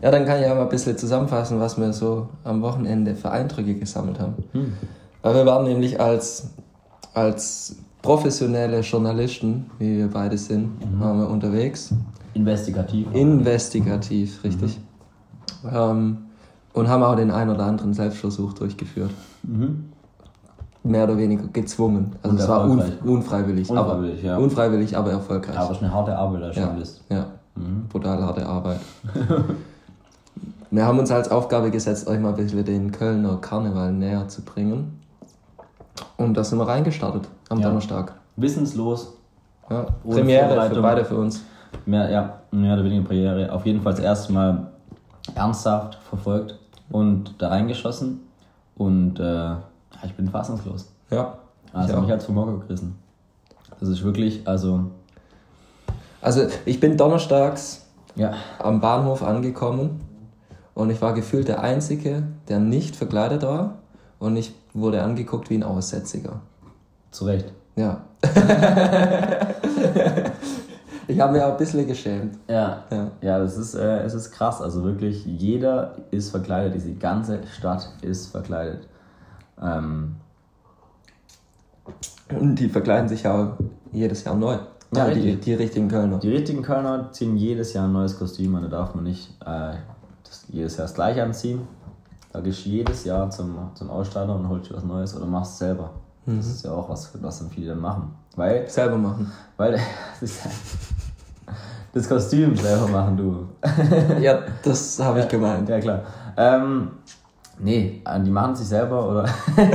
[0.02, 3.32] Ja, dann kann ich ja mal ein bisschen zusammenfassen, was wir so am Wochenende für
[3.32, 4.36] Eindrücke gesammelt haben.
[4.52, 4.74] Hm.
[5.22, 6.50] Weil wir waren nämlich als,
[7.14, 11.94] als professionelle Journalisten, wie wir beide sind, waren wir unterwegs.
[12.34, 13.08] Investigativ.
[13.14, 14.78] Investigativ, richtig.
[15.72, 16.18] Ähm,
[16.74, 19.12] und haben auch den ein oder anderen Selbstversuch durchgeführt.
[19.44, 19.93] Mhm.
[20.86, 22.14] Mehr oder weniger gezwungen.
[22.22, 23.06] Also Und es war un, erfolgreich.
[23.10, 23.70] unfreiwillig.
[23.70, 24.38] Unfreiwillig, aber, ja.
[24.38, 25.58] Unfreiwillig, aber erfolgreich.
[25.58, 26.64] Aber es ist eine harte Arbeit als Ja.
[26.64, 27.02] Journalist.
[27.10, 27.86] Ja, Mhm.
[27.90, 28.80] brutal harte Arbeit.
[30.72, 34.42] Wir haben uns als Aufgabe gesetzt, euch mal ein bisschen den Kölner Karneval näher zu
[34.42, 35.00] bringen.
[36.18, 37.68] Und da sind wir reingestartet am Ja.
[37.68, 38.14] Donnerstag.
[38.38, 39.14] Wissenslos.
[39.70, 39.86] Ja.
[40.04, 41.44] Premiere für beide für uns.
[41.86, 43.52] Mehr, ja, mehr oder weniger Premiere.
[43.52, 44.68] Auf jeden Fall das erste Mal
[45.36, 46.58] ernsthaft verfolgt
[46.90, 48.22] und da reingeschossen.
[48.76, 49.62] Und äh, ja,
[50.04, 50.92] ich bin fassungslos.
[51.10, 51.38] Ja.
[51.72, 52.02] Also Ich auch.
[52.02, 52.96] mich hat's vom Hocker gerissen.
[53.80, 54.92] Das ist wirklich, also,
[56.22, 60.02] Also ich bin donnerstags ja, am Bahnhof angekommen
[60.74, 63.76] und ich war gefühlt der Einzige, der nicht verkleidet war
[64.20, 66.42] und ich wurde angeguckt wie ein Aussätziger.
[67.12, 67.52] zu Recht.
[67.76, 68.02] Ja.
[71.08, 72.38] ich habe mich auch ein bisschen geschämt.
[72.48, 73.12] Ja, Ja.
[73.22, 74.62] ja das ist, äh, es ist krass.
[74.62, 76.76] Also wirklich, jeder ist verkleidet.
[76.76, 78.88] Diese ganze Stadt ist verkleidet.
[79.62, 80.16] Ähm,
[82.40, 83.56] Und die verkleiden sich ja
[83.92, 84.58] jedes Jahr neu.
[84.96, 85.46] Ja, Also die, richtig.
[85.46, 86.20] die richtigen Kölner.
[86.20, 88.64] die richtigen Kölner ziehen jedes Jahr ein neues Kostüm an.
[88.64, 89.74] Da darf man nicht äh,
[90.24, 91.62] das, jedes Jahr das gleiche anziehen.
[92.32, 95.54] Da gehst du jedes Jahr zum, zum Ausstatter und holst dir was Neues oder machst
[95.54, 95.92] es selber.
[96.26, 98.14] Das ist ja auch was, was dann viele dann machen.
[98.36, 99.32] Weil, Selber machen.
[99.58, 99.74] weil
[100.22, 100.32] ja-
[101.94, 103.48] das Kostüm selber machen, du.
[104.22, 105.68] Ja, das habe ich gemeint.
[105.70, 106.02] Ja, klar.
[106.38, 106.92] Ähm,
[107.60, 109.26] nee, äh, die machen sich selber oder.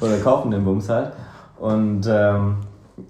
[0.00, 1.12] oder kaufen den Bums halt.
[1.58, 2.56] Und ähm,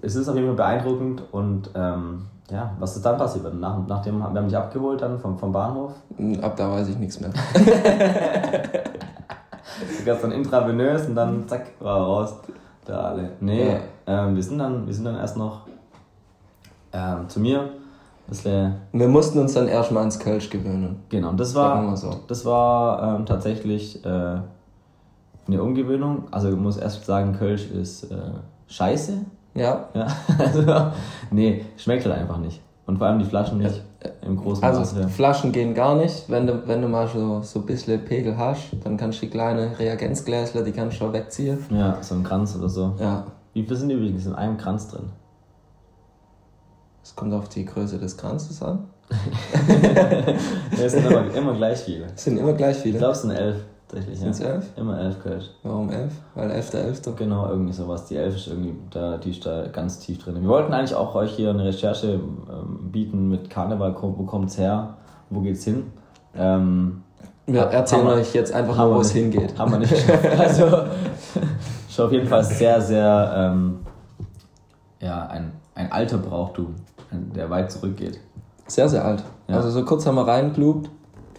[0.01, 3.51] es ist auf jeden Fall beeindruckend und ähm, ja, was ist dann passiert?
[3.59, 5.91] Nach, nachdem wir haben dich abgeholt dann vom, vom Bahnhof.
[6.41, 7.31] Ab da weiß ich nichts mehr.
[9.97, 12.35] Du gabst dann intravenös und dann zack, war er raus.
[12.85, 13.31] Da alle.
[13.39, 13.79] Nee, Ja.
[14.27, 15.61] ähm, wir, sind dann, wir sind dann erst noch
[16.91, 17.69] ähm, zu mir.
[18.27, 20.97] Bisschen Wir mussten uns dann erstmal ans Kölsch gewöhnen.
[21.09, 22.11] Genau, und das war, so.
[22.27, 24.09] das war ähm, tatsächlich äh,
[25.47, 26.23] eine Umgewöhnung.
[26.31, 28.15] Also ich muss erst sagen, Kölsch ist äh,
[28.67, 29.25] scheiße.
[29.55, 30.07] Ja, Ja,
[30.39, 30.91] also,
[31.31, 32.61] nee, schmeckt halt einfach nicht.
[32.85, 33.81] Und vor allem die Flaschen nicht
[34.21, 35.07] im großen also Maße.
[35.09, 36.29] Flaschen gehen gar nicht.
[36.29, 39.31] Wenn du, wenn du mal so, so ein bisschen Pegel hast, dann kannst du die
[39.31, 41.59] kleine Reagenzgläsler, die kannst du schon wegziehen.
[41.69, 42.93] Ja, so ein Kranz oder so.
[42.99, 45.05] Ja, Wie viel sind die übrigens in einem Kranz drin?
[47.03, 48.85] Es kommt auf die Größe des Kranzes an.
[50.83, 52.05] es sind immer, immer gleich viele.
[52.15, 52.95] Es sind immer gleich viele.
[52.95, 53.57] Ich glaube, es sind elf.
[53.87, 54.47] Tatsächlich, Sind es ja.
[54.47, 54.65] elf?
[54.75, 55.53] Immer elf gehört.
[55.61, 56.11] Warum elf?
[56.33, 57.11] Weil elfter, elfter.
[57.11, 58.05] Genau, irgendwie sowas.
[58.05, 60.41] Die elf ist irgendwie, da, die ist da ganz tief drin.
[60.41, 64.95] Wir wollten eigentlich auch euch hier eine Recherche ähm, bieten mit Karneval, wo kommt's her,
[65.29, 65.91] wo geht's hin.
[66.35, 67.03] Ähm,
[67.45, 69.59] Wir erzählen wir- euch jetzt einfach nur, wo es hingeht.
[69.59, 70.25] Haben wir nicht geschafft.
[70.39, 70.65] Also,
[71.87, 73.79] ist auf jeden Fall sehr, sehr, ähm,
[74.99, 76.73] ja, ein, ein alter Brauchtum,
[77.35, 78.19] der weit zurückgeht.
[78.67, 79.23] Sehr, sehr alt.
[79.47, 79.57] Ja.
[79.57, 80.89] Also so kurz haben wir reinglubt,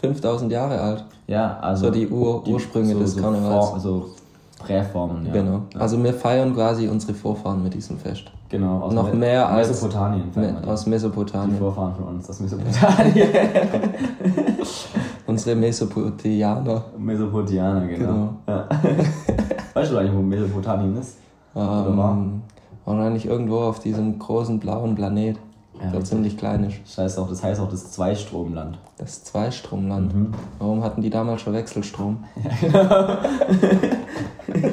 [0.00, 1.04] 5000 Jahre alt.
[1.26, 1.86] Ja, also.
[1.86, 3.68] So die Ur Ursprünge des so Karnevals.
[3.68, 4.10] Form, so
[4.58, 5.32] Präformen, ja.
[5.32, 5.60] Genau.
[5.74, 5.80] Ja.
[5.80, 8.24] Also wir feiern quasi unsere Vorfahren mit diesem Fest.
[8.48, 10.24] genau, aus noch Me- mehr als- Mesopotamien.
[10.34, 10.68] Me- die.
[10.68, 11.58] Aus die Mesopotamien.
[11.58, 13.28] Vorfahren von uns aus Mesopotamien.
[15.26, 16.84] Unsere Mesopotamianer.
[16.98, 18.06] Mesopotamianer, genau.
[18.06, 18.28] Genau.
[18.46, 18.68] Ja.
[19.74, 21.16] weißt du eigentlich, wo Mesopotamien ist?
[21.54, 22.12] Oder war?
[22.12, 22.42] Ähm,
[22.84, 25.38] wahrscheinlich irgendwo auf diesem großen blauen Planet,
[25.82, 26.76] Ja, der ziemlich klein ist.
[26.86, 28.78] Das heißt auch, das heißt auch das Zweistromland.
[28.96, 30.14] Das Zweistromland.
[30.14, 30.32] Mhm.
[30.58, 32.24] Warum hatten die damals schon Wechselstrom?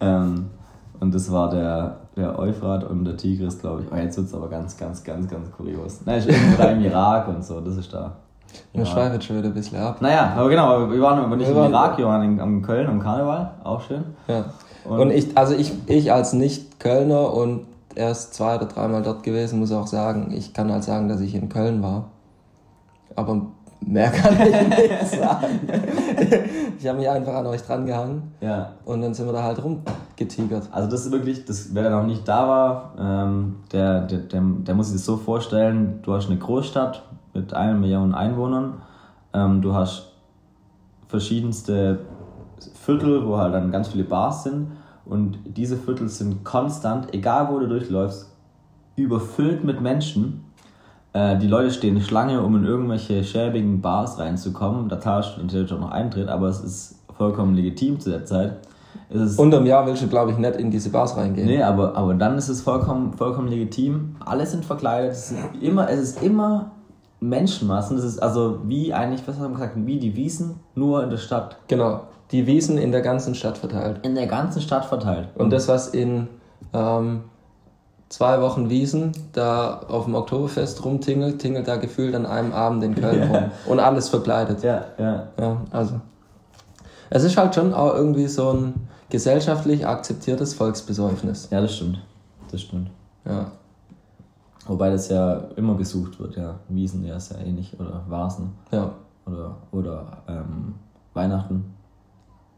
[0.00, 0.50] Ähm,
[1.00, 3.92] und das war der, der Euphrat und der Tigris, glaube ich.
[3.92, 6.00] Oh, jetzt wird es aber ganz, ganz, ganz, ganz kurios.
[6.04, 8.16] Nein, ist irgendwo da im Irak und so, das ist da.
[8.72, 8.86] Wir Ja.
[8.86, 10.00] schweifen schon wieder ein bisschen ab.
[10.00, 12.86] Naja, aber genau, wir waren aber nicht Wir im Irak, wir waren in, am Köln,
[12.88, 14.04] am Karneval, auch schön.
[14.28, 14.44] Ja.
[14.84, 17.62] Und- Und, ich, also ich, ich als Nicht-Kölner und
[17.94, 21.34] erst zwei oder dreimal dort gewesen, muss auch sagen, ich kann halt sagen, dass ich
[21.34, 22.10] in Köln war.
[23.16, 23.46] Aber
[23.80, 25.60] mehr kann ich nicht sagen.
[26.78, 29.62] Ich habe mich einfach an euch dran gehangen Ja, und dann sind wir da halt
[29.62, 30.68] rumgetigert.
[30.72, 34.42] Also das ist wirklich, das, wer da noch nicht da war, ähm, der, der, der,
[34.42, 37.02] der muss sich das so vorstellen, du hast eine Großstadt
[37.32, 38.82] mit einer Million Einwohnern,
[39.32, 40.12] ähm, du hast
[41.08, 42.00] verschiedenste
[42.74, 44.68] Viertel, wo halt dann ganz viele Bars sind
[45.06, 48.30] und diese Viertel sind konstant, egal wo du durchläufst,
[48.96, 50.44] überfüllt mit Menschen.
[51.12, 54.88] Äh, die Leute stehen Schlange, um in irgendwelche schäbigen Bars reinzukommen.
[54.88, 58.56] Da zahlst du natürlich auch noch Eintritt, aber es ist vollkommen legitim zu der Zeit.
[59.10, 61.46] Es Unterm Jahr willst du, glaube ich, nicht in diese Bars reingehen.
[61.46, 64.16] Nee, aber, aber dann ist es vollkommen, vollkommen legitim.
[64.24, 65.12] Alle sind verkleidet.
[65.12, 66.72] Es ist immer, es ist immer
[67.20, 67.96] Menschenmassen.
[67.96, 71.16] Das ist also wie eigentlich, was haben wir gesagt, wie die Wiesen, nur in der
[71.18, 71.58] Stadt.
[71.68, 72.02] Genau.
[72.34, 74.04] Die Wiesen in der ganzen Stadt verteilt.
[74.04, 75.28] In der ganzen Stadt verteilt.
[75.36, 76.26] Und das, was in
[76.72, 77.22] ähm,
[78.08, 82.96] zwei Wochen Wiesen da auf dem Oktoberfest rumtingelt, tingelt da gefühlt an einem Abend in
[82.96, 83.44] Köln rum.
[83.66, 84.64] Und alles verkleidet.
[84.64, 85.28] Ja, ja.
[85.38, 86.00] Ja, also.
[87.08, 91.46] Es ist halt schon auch irgendwie so ein gesellschaftlich akzeptiertes Volksbesäufnis.
[91.52, 92.00] Ja, das stimmt.
[92.50, 92.90] Das stimmt.
[93.24, 93.52] Ja.
[94.66, 96.56] Wobei das ja immer gesucht wird, ja.
[96.68, 97.78] Wiesen, ja, ist ja ähnlich.
[97.78, 98.54] Oder Vasen.
[98.72, 98.90] Ja.
[99.24, 100.74] Oder, oder ähm,
[101.12, 101.72] Weihnachten.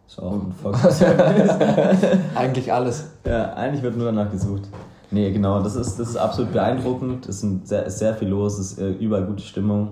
[0.07, 0.77] Ist auch ein Volk.
[2.35, 3.07] Eigentlich alles.
[3.25, 4.63] Ja, eigentlich wird nur danach gesucht.
[5.11, 7.27] Nee, genau, das ist, das ist absolut beeindruckend.
[7.29, 9.91] Es sind sehr, ist sehr viel los, es ist äh, überall gute Stimmung.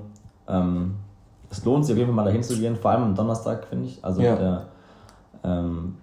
[0.48, 0.94] Ähm,
[1.50, 3.87] es lohnt sich auf jeden Fall mal dahin zu gehen, vor allem am Donnerstag, finde
[3.87, 4.05] ich.
[4.05, 4.37] Also Ja.
[4.37, 4.66] der
[5.44, 5.96] ähm,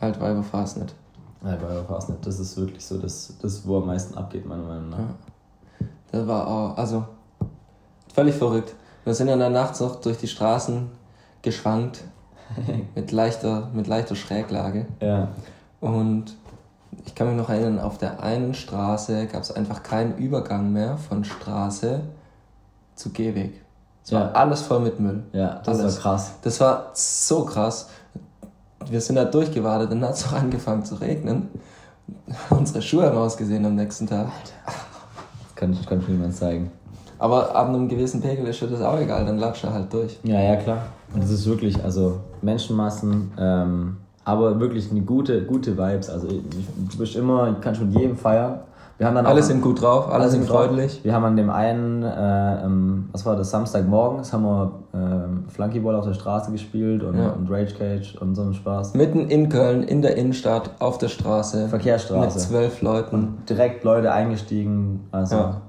[0.00, 0.94] Altweiber Fastnet.
[1.40, 4.98] bei Fastnet, das ist wirklich so das, das, wo am meisten abgeht, meiner Meinung nach.
[4.98, 5.86] Ja.
[6.12, 7.04] Das war auch, also,
[8.14, 8.74] völlig verrückt.
[9.04, 10.88] Wir sind dann nachts noch durch die Straßen
[11.42, 12.04] geschwankt.
[12.94, 14.86] mit leichter, mit leichter Schräglage.
[15.00, 15.28] Ja.
[15.80, 16.34] Und
[17.06, 20.96] ich kann mich noch erinnern, auf der einen Straße gab es einfach keinen Übergang mehr
[20.96, 22.00] von Straße
[22.94, 23.60] zu Gehweg.
[24.04, 24.32] Es war Ja.
[24.32, 25.22] alles voll mit Müll.
[25.32, 25.96] Ja, das Alles.
[25.96, 26.32] war krass.
[26.42, 27.88] Das war so krass.
[28.88, 31.48] Wir sind da durchgewartet, dann hat es auch angefangen zu regnen.
[32.50, 34.28] Unsere Schuhe haben ausgesehen am nächsten Tag.
[34.64, 36.70] Das kann, kann ich niemand zeigen.
[37.18, 40.18] Aber ab einem gewissen Pegel ist das auch egal, dann latscht er halt durch.
[40.22, 40.78] Ja, ja, klar.
[41.12, 46.10] Und das ist wirklich, also Menschenmassen, ähm, aber wirklich eine gute, gute Vibes.
[46.10, 46.42] Also ich,
[46.90, 48.60] du bist immer, du kannst mit jedem feiern.
[48.98, 50.64] Wir haben dann Alle sind gut drauf, alle sind sind drauf.
[50.66, 51.00] freundlich.
[51.04, 55.94] Wir haben an dem einen, äh, ähm, was war das, Samstagmorgens, haben wir ähm, Flunkyball
[55.94, 57.28] auf der Straße gespielt und, Ja.
[57.30, 58.94] und Rage Cage und so einen Spaß.
[58.94, 61.68] Mitten in Köln, in der Innenstadt, auf der Straße.
[61.68, 62.20] Verkehrsstraße.
[62.20, 63.38] Mit zwölf Leuten.
[63.48, 65.06] Direkt Leute eingestiegen.
[65.12, 65.60] Also Ja.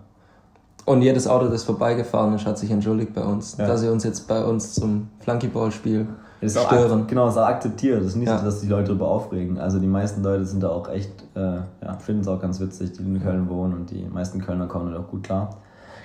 [0.90, 3.68] Und jedes Auto, das vorbeigefahren ist, hat sich entschuldigt bei uns, Ja.
[3.68, 6.08] dass sie uns jetzt bei uns zum Flunkyball-Spiel
[6.44, 7.06] auch stören.
[7.06, 8.00] genau, das ist akzeptiert.
[8.00, 8.40] Das ist nicht Ja.
[8.40, 9.60] so, dass die Leute darüber aufregen.
[9.60, 11.40] Also die meisten Leute sind da auch echt, äh,
[11.84, 14.92] ja, finden es auch ganz witzig, die in Köln wohnen und die meisten Kölner kommen
[14.92, 15.50] da auch gut klar.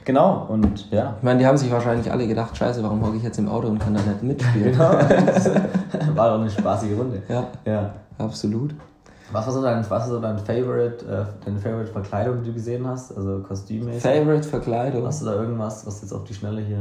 [0.05, 1.14] Genau, und ja.
[1.16, 3.68] Ich meine, die haben sich wahrscheinlich alle gedacht, scheiße, warum hocke ich jetzt im Auto
[3.68, 4.73] und kann da nicht mitspielen?
[4.73, 4.90] Genau.
[6.14, 7.23] War doch eine spaßige Runde.
[7.29, 7.90] ja, Ja.
[8.18, 8.75] absolut.
[9.35, 12.55] Was war so dein, was ist so dein Favorite, äh, deine Favorite Verkleidung, die du
[12.55, 13.16] gesehen hast?
[13.16, 14.03] Also kostümmäßig?
[14.03, 15.05] Favorite Verkleidung?
[15.07, 16.79] Hast du da irgendwas, was du jetzt auf die Schnelle hier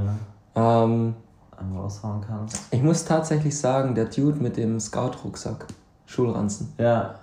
[0.55, 1.15] Ähm,
[1.57, 2.59] einmal raushauen kannst?
[2.71, 5.65] ich muss tatsächlich sagen, der Dude mit dem Scout-Rucksack,
[6.05, 7.15] Schulranzen, Ja.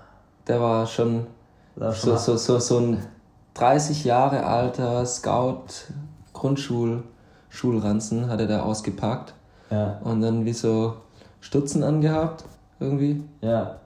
[0.49, 1.27] der war schon
[1.77, 2.99] Das so, so, so, so ein
[3.55, 5.67] 30 Jahre alter Scout,
[6.33, 7.03] Grundschul,
[7.51, 9.35] Schulranzen hatte der ausgepackt
[9.71, 10.95] Ja, und dann wie so
[11.41, 12.45] Stutzen angehabt,
[12.81, 13.23] irgendwie.
[13.41, 13.77] ja,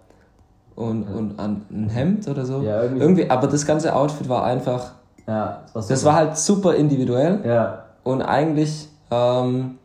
[0.77, 2.61] Und, und an, ein Hemd oder so.
[2.63, 3.31] Ja, irgendwie- irgendwie.
[3.31, 4.93] Aber das ganze Outfit war einfach.
[5.27, 5.61] ja.
[5.65, 6.05] Das war, Das super.
[6.13, 7.41] war halt super individuell.
[7.45, 9.79] Ja, Und eigentlich, ähm,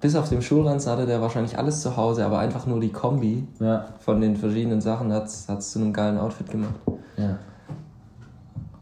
[0.00, 3.46] bis auf den Schulranzen hatte der wahrscheinlich alles zu Hause, aber einfach nur die Kombi
[3.60, 6.74] ja, von den verschiedenen Sachen hat es zu einem geilen Outfit gemacht.
[7.16, 7.36] ja.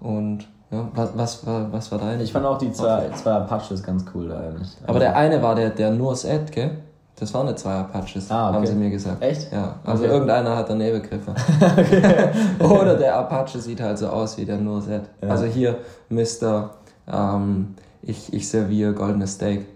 [0.00, 2.20] Und ja, was, was, war, was war dein?
[2.20, 4.76] Ich fand auch die zwei, zwei Apaches ganz cool da eigentlich.
[4.86, 6.70] aber der eine war der, der nur Ed, gell?
[7.18, 8.56] Das waren nicht zwei Apaches, Ah, okay.
[8.56, 9.22] haben sie mir gesagt.
[9.22, 9.50] Echt?
[9.50, 10.12] Ja, also Okay.
[10.12, 11.34] irgendeiner hat daneben gegriffen.
[12.60, 15.02] Oder der Apache sieht halt so aus wie der nur Ed.
[15.22, 15.28] Ja.
[15.30, 15.76] Also hier,
[16.10, 16.70] Mr.
[17.10, 19.66] Ähm, ich, ich serviere goldenes Steak.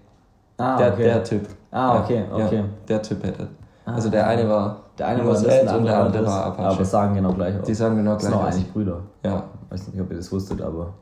[0.59, 1.05] Ah, der, okay.
[1.05, 1.48] der Typ.
[1.70, 2.64] ah, okay, Ja, okay.
[2.88, 3.48] der Typ hätte.
[3.87, 3.94] Ah.
[3.94, 6.31] Also der eine war Der eine war das, der und der andere das.
[6.33, 6.68] war Apache.
[6.68, 7.66] Aber sagen genau gleich aus.
[7.66, 9.00] Die sagen genau das gleich sind auch eigentlich Brüder.
[9.24, 10.92] Ja, weiß nicht, ob ihr das wusstet, aber.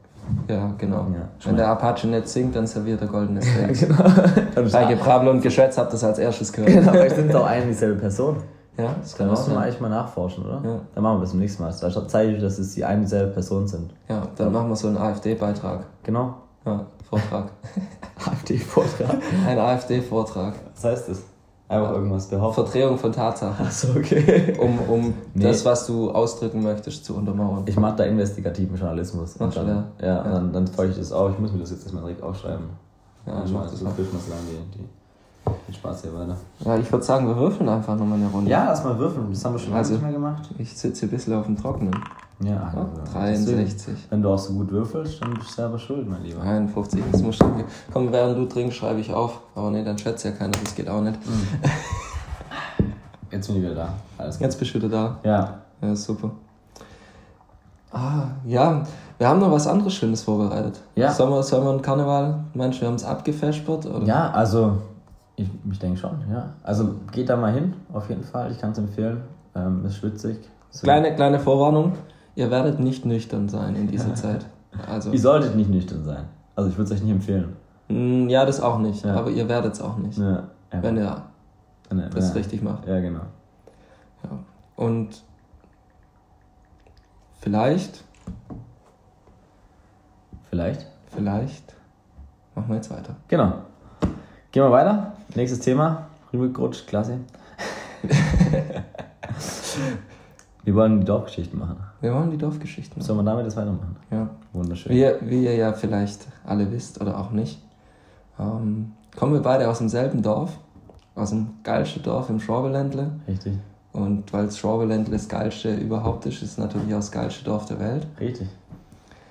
[0.48, 1.06] Ja, genau.
[1.12, 3.88] Ja, Wenn der Apache nicht singt, dann serviert er goldenes Steak.
[3.88, 4.70] genau.
[4.72, 6.72] Bei Gebrabbel und Geschwätz habt ihr das als erstes gehört.
[6.72, 8.36] Genau, aber ich sind doch eine dieselbe Person.
[8.76, 10.60] Ja, das Da kann auch müssen wir eigentlich mal nachforschen, oder?
[10.64, 10.80] Ja.
[10.94, 11.74] Dann machen wir das zum nächsten Mal.
[11.80, 13.92] Da zeige ich, dass es die eine dieselbe Person sind.
[14.08, 15.80] Ja, dann machen wir so einen AfD-Beitrag.
[16.04, 16.34] Genau.
[16.64, 17.50] Ja, Vortrag.
[18.30, 19.16] AfD-Vortrag.
[19.46, 20.54] Ein AfD-Vortrag.
[20.74, 21.22] Was heißt das?
[21.70, 22.62] Einfach irgendwas behaupten.
[22.64, 23.66] Verdrehung von Tatsachen.
[23.66, 24.56] Achso, okay.
[24.58, 25.44] Um, um Nee.
[25.44, 27.64] das, was du ausdrücken möchtest, zu untermauern.
[27.66, 29.34] Ich mache da investigativen Journalismus.
[29.34, 29.84] Du dann, da?
[30.00, 30.22] ja, Ja.
[30.22, 31.28] und dann, dann folge ich das auch.
[31.30, 32.64] Ich muss mir das jetzt erstmal direkt aufschreiben.
[33.26, 33.90] Ja, dann mach schmeiß das mal.
[33.90, 34.84] mal so lange die, die,
[35.66, 36.36] den Spaß hier weiter.
[36.60, 38.50] Ja, ich würde sagen, wir würfeln einfach nochmal eine Runde.
[38.50, 39.26] Ja, lass mal würfeln.
[39.30, 40.48] Das haben wir schon lange Also- nicht mehr gemacht.
[40.56, 41.94] Ich sitze hier ein bisschen auf dem Trockenen.
[42.40, 43.94] Ja, also, 63.
[44.10, 46.40] Wenn du auch so gut würfelst, dann bist du selber schuld, mein Lieber.
[46.40, 47.64] 51, das muss schon.
[47.92, 49.40] Komm, während du trinkst, schreibe ich auf.
[49.56, 51.18] Aber nee, dann schätzt ja keiner, das geht auch nicht.
[53.30, 53.88] Jetzt bin ich wieder da.
[54.16, 54.44] Alles gut.
[54.44, 55.18] Jetzt bist du wieder da.
[55.24, 55.58] Ja.
[55.82, 56.30] Ja, super.
[57.90, 58.84] Ah, ja,
[59.16, 60.80] wir haben noch was anderes Schönes vorbereitet.
[60.94, 61.10] Ja.
[61.10, 62.44] Sollen wir, sollen wir einen Karneval?
[62.54, 63.86] Meinst du, wir haben es abgefespert?
[63.86, 64.06] Oder?
[64.06, 64.78] Ja, also,
[65.36, 66.50] ich, ich denke schon, ja.
[66.62, 68.52] Also, geht da mal hin, auf jeden Fall.
[68.52, 69.22] Ich kann es empfehlen.
[69.56, 70.38] Ähm, ist schwitzig.
[70.70, 70.84] So.
[70.84, 71.94] Kleine, kleine Vorwarnung,
[72.38, 74.46] ihr werdet nicht nüchtern sein in dieser Zeit.
[74.88, 76.24] Also, Ihr solltet nicht nüchtern sein.
[76.54, 77.56] Also, ich würde es euch nicht empfehlen.
[77.88, 79.16] Mm, ja, das auch nicht, Ja.
[79.16, 80.44] aber ihr werdet es auch nicht, Ja.
[80.72, 80.82] ja.
[80.82, 81.22] wenn ihr
[81.88, 82.86] Wenn das richtig macht.
[82.86, 83.22] Ja, genau.
[84.22, 84.30] Ja.
[84.76, 85.22] Und
[87.40, 88.04] vielleicht,
[90.50, 90.86] Vielleicht.
[91.14, 91.74] vielleicht
[92.54, 93.16] machen wir jetzt weiter.
[93.26, 93.52] Genau.
[94.52, 95.12] Gehen wir weiter.
[95.34, 96.06] Nächstes Thema.
[96.32, 97.18] Rübegerutscht, klasse.
[100.64, 101.76] wir wollen die Dorfgeschichten machen.
[102.00, 102.98] Wir wollen die Dorfgeschichten.
[102.98, 103.06] machen.
[103.06, 103.96] Sollen wir damit jetzt weitermachen?
[104.10, 104.28] Ja.
[104.52, 104.92] Wunderschön.
[104.92, 107.62] Wie, ihr- wie ihr ja vielleicht alle wisst oder auch nicht,
[108.38, 110.58] ähm, kommen wir beide aus demselben Dorf,
[111.14, 113.10] aus dem geilsten Dorf im Schwabeländle.
[113.26, 113.54] Richtig.
[113.92, 117.64] Und weil das Schwabeländle das geilste überhaupt ist, ist es natürlich auch das geilste Dorf
[117.66, 118.06] der Welt.
[118.20, 118.46] Richtig.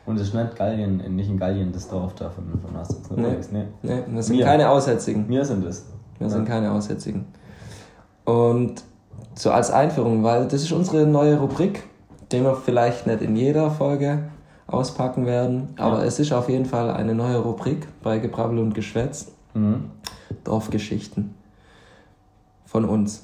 [0.05, 3.17] Und es ist nicht Gallien, nicht in Gallien das Dorf da von, von Astrid.
[3.17, 3.35] Nee.
[3.51, 3.63] Nee.
[3.83, 4.45] Nee, wir sind Wir.
[4.45, 5.27] keine Aussätzigen.
[5.29, 5.85] Wir sind es.
[6.17, 6.33] Wir Ja.
[6.33, 7.25] sind keine Aussätzigen.
[8.25, 8.83] Und
[9.35, 11.83] so als Einführung, weil das ist unsere neue Rubrik,
[12.31, 14.23] die wir vielleicht nicht in jeder Folge
[14.67, 16.03] auspacken werden, aber Ja.
[16.05, 19.31] es ist auf jeden Fall eine neue Rubrik bei Gebrabbel und Geschwätz.
[19.53, 19.91] Mhm.
[20.43, 21.33] Dorfgeschichten
[22.65, 23.23] von uns.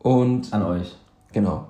[0.00, 0.96] Und An euch.
[1.32, 1.66] genau,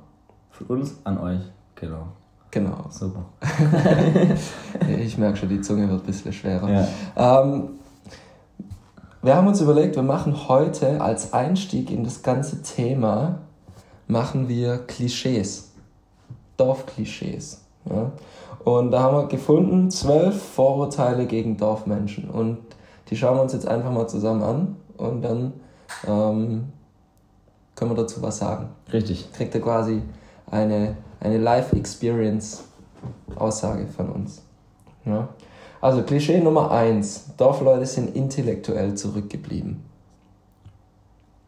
[0.50, 1.40] Für uns, an euch.
[1.74, 2.06] Genau.
[2.50, 2.86] genau.
[2.90, 3.24] Super.
[5.04, 6.68] Ich merke schon, die Zunge wird ein bisschen schwerer.
[7.16, 7.42] Ja.
[7.42, 7.70] Ähm,
[9.24, 13.38] wir haben uns überlegt, wir machen heute als Einstieg in das ganze Thema,
[14.06, 15.72] machen wir Klischees.
[16.58, 17.62] Dorfklischees.
[17.88, 18.12] Ja?
[18.64, 22.28] Und da haben wir gefunden, zwölf Vorurteile gegen Dorfmenschen.
[22.28, 22.58] Und
[23.08, 25.54] die schauen wir uns jetzt einfach mal zusammen an und dann
[26.06, 26.70] ähm,
[27.74, 28.68] können wir dazu was sagen.
[28.92, 29.32] Richtig.
[29.32, 30.02] Kriegt ihr quasi
[30.50, 34.42] eine, eine Live-Experience-Aussage von uns.
[35.06, 35.30] Ja?
[35.84, 39.82] Also Klischee Nummer eins: Dorfleute sind intellektuell zurückgeblieben.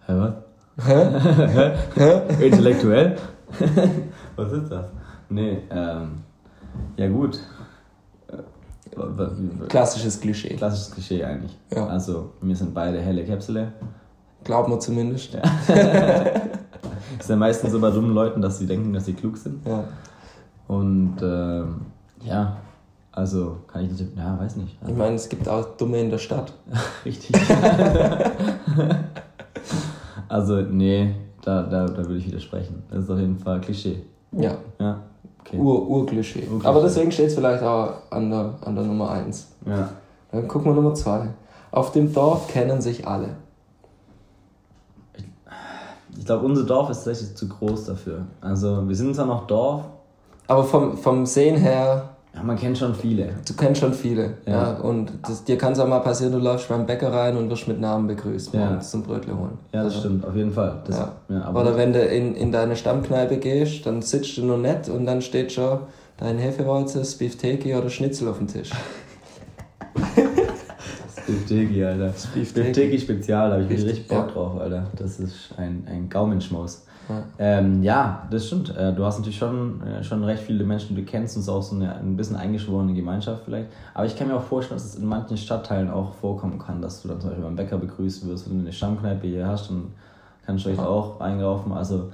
[0.06, 0.86] Hä, was?
[0.86, 2.22] Hä?
[2.44, 3.16] Intellektuell?
[4.36, 4.90] was ist das?
[5.30, 6.18] Nee, ähm.
[6.98, 7.40] Ja, gut.
[9.70, 10.54] Klassisches Klischee.
[10.54, 11.56] Klassisches Klischee eigentlich.
[11.74, 11.86] Ja.
[11.86, 13.72] Also, wir sind beide helle Käpsele.
[14.44, 15.32] Glauben wir zumindest.
[15.32, 15.40] Ja.
[17.18, 19.66] Ist ja meistens so bei dummen Leuten, dass sie denken, dass sie klug sind.
[20.68, 21.86] Und ähm,
[22.22, 22.58] ja,
[23.16, 24.16] also kann ich nicht.
[24.16, 24.78] Ja, weiß nicht.
[24.86, 26.52] Ich meine, es gibt auch Dumme in der Stadt.
[27.04, 27.34] Richtig.
[30.28, 32.82] also, nee, da, da, da würde ich widersprechen.
[32.90, 34.02] Das ist auf jeden Fall Klischee.
[34.32, 35.00] Ja, Ja,
[35.40, 35.56] okay.
[35.58, 36.42] Ur- Urklischee.
[36.42, 36.66] Urklischee.
[36.68, 39.48] Aber deswegen steht es vielleicht auch an der, an der Nummer eins.
[39.64, 39.88] Ja.
[40.32, 41.28] Dann gucken wir Nummer zwei.
[41.70, 43.30] Auf dem Dorf kennen sich alle.
[46.18, 48.26] Ich glaube, unser Dorf ist tatsächlich zu groß dafür.
[48.40, 49.84] Also, wir sind zwar noch Dorf.
[50.48, 53.30] Aber vom, vom Sehen her Ja, man kennt schon viele.
[53.48, 54.34] Du kennst schon viele.
[54.46, 54.52] Ja.
[54.52, 54.70] Ja.
[54.80, 57.66] und das, dir kann es auch mal passieren, du läufst beim Bäcker rein und wirst
[57.66, 58.68] mit Namen begrüßt Ja.
[58.74, 59.58] und zum Brötle holen.
[59.72, 60.82] Ja, das Also, stimmt, auf jeden Fall.
[60.86, 61.12] Das, Ja.
[61.30, 61.42] ja.
[61.44, 65.06] aber Oder wenn du in, in deine Stammkneipe gehst, dann sitzt du noch nett und
[65.06, 65.78] dann steht schon
[66.18, 68.70] dein Hefeweizen, das Beefteki oder Schnitzel auf dem Tisch.
[71.26, 72.12] Beefteki, Alter.
[72.34, 74.86] Beefteki Spezial, da habe ich Richtig, richtig Bock drauf, Alter.
[74.96, 76.84] Das ist ein, ein Gaumenschmaus.
[77.08, 77.22] Ja.
[77.38, 78.74] Ähm, ja, das stimmt.
[78.76, 81.46] Äh, du hast natürlich schon, äh, schon recht viele Menschen, die du kennst und es
[81.48, 83.68] ist auch so eine ein bisschen eingeschworene Gemeinschaft vielleicht.
[83.94, 87.02] Aber ich kann mir auch vorstellen, dass es in manchen Stadtteilen auch vorkommen kann, dass
[87.02, 89.92] du dann zum Beispiel beim Bäcker begrüßt wirst, wenn du eine Stammkneipe hier hast, dann
[90.44, 91.72] kannst du euch auch einlaufen.
[91.72, 92.10] Also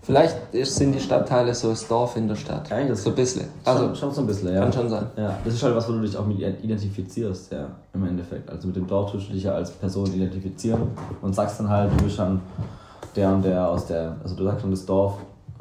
[0.00, 2.70] Vielleicht sind die Stadtteile so das Dorf in der Stadt.
[2.70, 3.44] Ja, das- so ein bisschen.
[3.64, 4.60] also, Also, schon so ein bisschen, ja.
[4.62, 5.06] kann schon sein.
[5.18, 8.48] Ja, das ist halt was, wo du dich auch mit identifizierst, ja, im Endeffekt.
[8.48, 10.80] Also mit dem Dorf tust du dich ja als Person identifizieren
[11.20, 12.40] und sagst dann halt, du bist dann
[13.16, 15.14] der und der aus der, also du sagst dann das Dorf,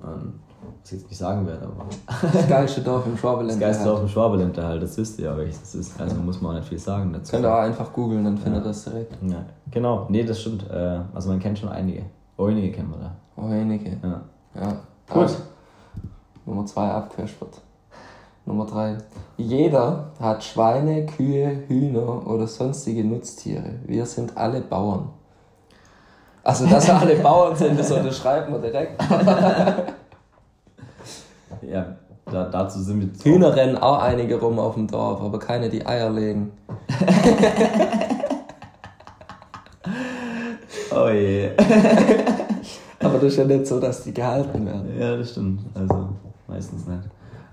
[0.04, 0.34] ähm,
[0.82, 1.86] was ich jetzt nicht sagen werde, aber
[2.34, 3.52] das geilste Dorf im Schwabeland.
[3.52, 6.00] das geilste Dorf im Schwabeländer halt, das wisst ihr ja, welches das ist.
[6.00, 7.32] Also muss man auch nicht viel sagen dazu.
[7.32, 9.18] Könnt ihr auch einfach googeln, dann findet ihr das direkt.
[9.22, 10.70] Ja, genau, nee, das stimmt.
[10.70, 12.04] Äh, also man kennt schon einige.
[12.38, 13.16] Einige kennen wir da.
[13.36, 13.98] Oh, einige.
[14.02, 14.22] Ja.
[14.56, 14.70] Ja.
[15.10, 15.24] Gut.
[15.24, 15.38] Also,
[16.46, 17.62] Nummer zwei abgespert.
[18.46, 18.98] Nummer drei.
[19.36, 23.80] Jeder hat Schweine, Kühe, Hühner oder sonstige Nutztiere.
[23.86, 25.10] Wir sind alle Bauern.
[26.48, 29.02] Also, dass wir alle Bauern sind, das unterschreiben wir direkt.
[31.62, 31.86] Ja,
[32.32, 35.86] da, dazu sind wir Hühner rennen auch einige rum auf dem Dorf, aber keine, die
[35.86, 36.52] Eier legen.
[40.92, 41.50] Oh je.
[43.04, 44.98] Aber das ist ja nicht so, dass die gehalten werden.
[45.00, 45.62] Ja, das stimmt.
[45.76, 46.10] Also
[46.48, 47.04] meistens nicht.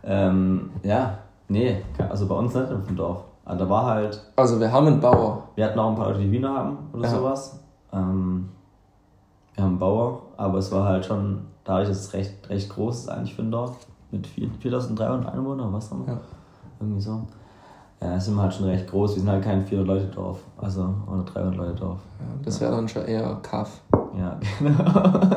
[0.04, 3.24] Ähm, ja, nee, also bei uns nicht auf dem Dorf.
[3.44, 5.42] Aber da war halt, Also, wir haben einen Bauer.
[5.56, 7.10] wir hatten auch ein paar Leute, die Hühner haben oder Ja.
[7.10, 7.58] sowas.
[7.92, 8.48] Ähm,
[9.54, 13.08] wir haben Bauer, aber es war halt schon, dadurch, dass es recht, recht groß ist
[13.08, 13.76] eigentlich für ein Dorf,
[14.10, 16.14] mit vier- 4300 Einwohnern, was haben wir?
[16.14, 16.20] Ja.
[16.80, 17.20] Irgendwie so.
[18.00, 19.14] Ja, sind wir halt schon recht groß.
[19.14, 21.98] Wir sind halt kein 400 Leute Dorf, also oder 300 Leute Dorf.
[22.20, 23.80] Ja, das wäre dann schon eher Kaff.
[24.18, 25.36] Ja, genau.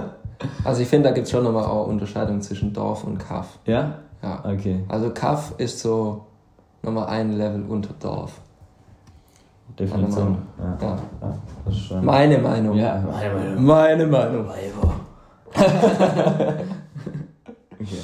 [0.64, 3.60] Also, ich finde, da gibt es schon nochmal auch Unterscheidung zwischen Dorf und Kaff.
[3.66, 3.94] ja?
[4.22, 4.44] Ja.
[4.44, 6.26] Okay, Also Kaff ist so
[6.82, 8.42] nochmal ein Level unter Dorf.
[9.80, 10.38] Definition.
[10.58, 10.78] Ja.
[10.82, 11.00] Ja.
[11.22, 11.92] ja, das ist.
[12.02, 12.76] Meine Meinung.
[12.78, 13.66] Ja, meine Meinung.
[13.66, 14.46] Meine Meinung.
[17.80, 18.02] Okay.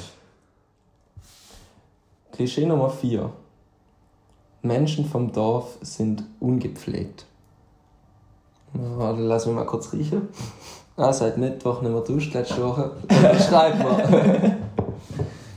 [2.32, 3.28] Klischee Nummer 4.
[4.62, 7.26] Menschen vom Dorf sind ungepflegt.
[8.72, 10.28] Na, Warte, lass mich mal kurz riechen.
[10.96, 12.92] Ah, seit Mittwoch nicht mehr duscht, letzte Woche.
[13.48, 14.58] Schreib mal.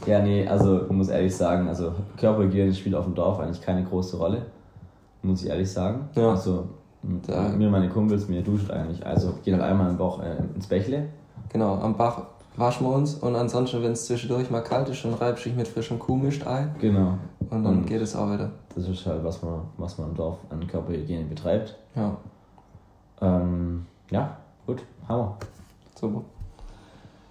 [0.07, 3.83] Ja, nee, also ich muss ehrlich sagen, also Körperhygiene spielt auf dem Dorf eigentlich keine
[3.83, 4.45] große Rolle.
[5.27, 6.09] Muss ich ehrlich sagen.
[6.15, 6.31] Ja.
[6.31, 6.67] Also
[7.27, 9.05] Da- mir und meine Kumpels, mir duscht eigentlich.
[9.05, 11.07] Also geht halt einmal im Woche äh, ins Bächle.
[11.49, 12.21] Genau, am Bach
[12.55, 15.57] waschen wir uns und ansonsten, wenn es zwischendurch mal kalt ist, dann reibst du dich
[15.57, 17.17] mit frischem Kuhmischt ein Genau.
[17.51, 18.49] und dann Und- geht es auch wieder.
[18.75, 21.75] Das ist halt, was man, was man im Dorf an Körperhygiene betreibt.
[21.95, 22.15] Ja,
[23.21, 25.37] Ähm, ja, gut, Hammer.
[25.99, 26.21] super.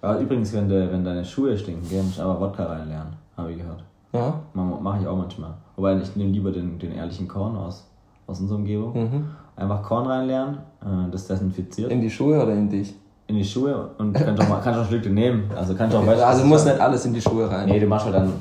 [0.01, 3.51] Aber übrigens, wenn, de, wenn deine Schuhe stinken, geh, musst du aber Wodka reinlernen, habe
[3.51, 3.83] ich gehört.
[4.13, 4.39] Ja?
[4.53, 5.53] Mache ich auch manchmal.
[5.75, 7.86] Wobei ich nehme lieber den, den ehrlichen Korn aus,
[8.27, 8.93] aus unserer Umgebung.
[8.93, 9.25] Mhm.
[9.55, 12.93] Einfach Korn reinlernen, äh, das desinfiziert In die Schuhe oder in dich?
[13.29, 15.51] in die Schuhe und kannst auch mal kannst auch ein Stückchen nehmen.
[15.53, 17.67] Also kannst auch weißt, Also muss nicht alles in die Schuhe rein.
[17.67, 18.31] Nee, du machst halt dann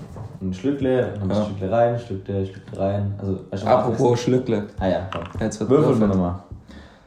[0.40, 1.38] ein Schlückle, dann Ja.
[1.40, 2.46] ein Stückle rein, ein Stückle
[2.76, 3.14] rein.
[3.18, 4.66] Also, du, Apropos Schlückle.
[4.78, 5.22] Ah ja, komm.
[5.40, 6.10] Jetzt wird Würfel gewürfelt.
[6.10, 6.34] nochmal.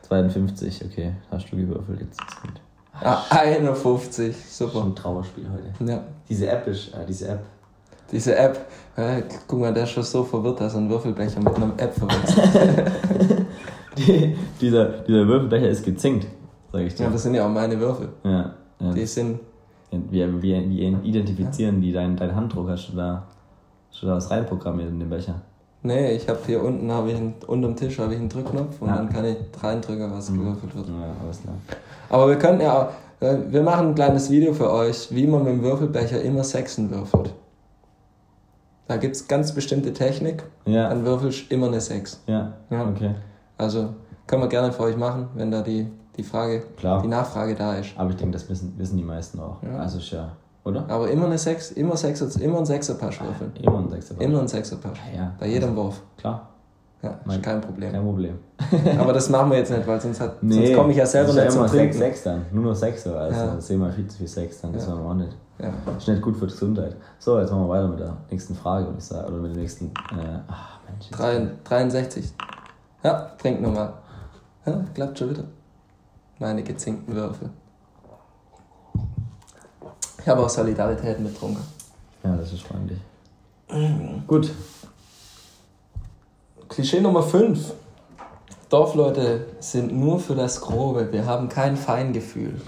[0.01, 1.13] 52, okay.
[1.31, 2.19] Hast du gewürfelt jetzt.
[2.21, 2.51] Ist gut.
[3.01, 4.71] Ah, 51, super.
[4.79, 5.89] Schon ein Trauerspiel heute.
[5.91, 6.01] Ja.
[6.27, 7.39] Diese App ist, äh, diese App.
[8.11, 11.55] Diese App, äh, guck mal, der ist schon so verwirrt, dass er einen Würfelbecher mit
[11.55, 12.49] einem App verwechselt.
[13.97, 16.25] Die, dieser, dieser Würfelbecher ist gezinkt,
[16.71, 17.03] sag ich dir.
[17.03, 18.09] ja, das sind ja auch meine Würfel.
[18.23, 18.93] Ja, ja.
[18.93, 19.39] Die sind,
[19.91, 22.69] Wie, wie, wie identifizieren die deinen dein Handdruck?
[22.69, 23.23] Hast du da,
[23.91, 25.41] hast du da was reinprogrammiert in den Becher?
[25.81, 28.87] nee, ich habe hier unten, habe ich einen, unterm Tisch habe ich einen Drückknopf und
[28.89, 28.97] Ja.
[28.97, 30.87] dann kann ich reindrücken, was gewürfelt wird.
[30.87, 30.93] Ja,
[31.23, 31.55] alles klar.
[32.09, 32.73] Aber wir könnten ja
[33.21, 36.43] auch, äh, wir machen ein kleines Video für euch, wie man mit dem Würfelbecher immer
[36.43, 37.33] Sechsen würfelt.
[38.89, 42.19] Da gibt es ganz bestimmte Technik, Ja, dann würfelst immer eine Sechs.
[42.25, 42.87] ja, Ja.
[42.89, 43.11] okay.
[43.55, 43.89] Also
[44.25, 45.85] können wir gerne für euch machen, wenn da die,
[46.17, 46.99] die Frage, Klar.
[47.03, 47.89] die Nachfrage da ist.
[47.97, 49.61] Aber ich denke, das wissen, wissen die meisten auch.
[49.61, 49.77] Ja.
[49.77, 50.31] Also ist ja,
[50.63, 50.85] oder?
[50.89, 53.51] Aber immer eine Sechs, immer Sechser, immer ein Sechserpasch würfeln.
[53.61, 54.15] Immer ein Sechser.
[54.19, 54.99] Immer ein Sechserpasch.
[55.13, 55.33] Ja, ja.
[55.39, 56.01] Bei jedem Wurf.
[56.17, 56.49] Klar,
[57.03, 57.91] Ja, Mein- kein Problem.
[57.91, 58.39] kein Problem.
[58.99, 61.51] Aber das machen wir jetzt nicht, weil sonst, hat, sonst komme ich ja selber nicht
[61.51, 61.93] zum ja immer Trinken.
[61.93, 62.45] 6, 6 dann.
[62.51, 63.53] Nur noch 6 also Ja.
[63.53, 64.73] ist immer viel zu viel 6 dann.
[64.73, 64.93] Das Ja.
[64.93, 65.37] wollen wir auch nicht.
[65.61, 65.69] Ja.
[66.07, 66.95] Nicht gut für die Gesundheit.
[67.19, 69.27] So, jetzt machen wir weiter mit der nächsten Frage, würde ich sagen.
[69.27, 69.85] Oder mit der nächsten.
[69.87, 71.05] Äh, ach, Mensch.
[71.09, 72.33] jetzt- Drei- 63.
[73.03, 73.93] Ja, trink nochmal.
[74.65, 75.43] Ja, klappt schon wieder.
[76.39, 77.49] Meine gezinkten Würfel.
[80.21, 81.63] Ich habe auch Solidarität mitgetrunken.
[82.23, 82.99] Ja, das ist freundlich.
[84.27, 84.51] Gut.
[86.67, 87.73] Klischee Nummer 5.
[88.69, 91.11] Dorfleute sind nur für das Grobe.
[91.11, 92.61] Wir haben kein Feingefühl.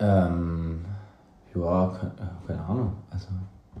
[0.00, 0.84] Ähm,
[1.54, 2.12] ja, keine,
[2.46, 2.92] keine Ahnung.
[3.10, 3.26] Also,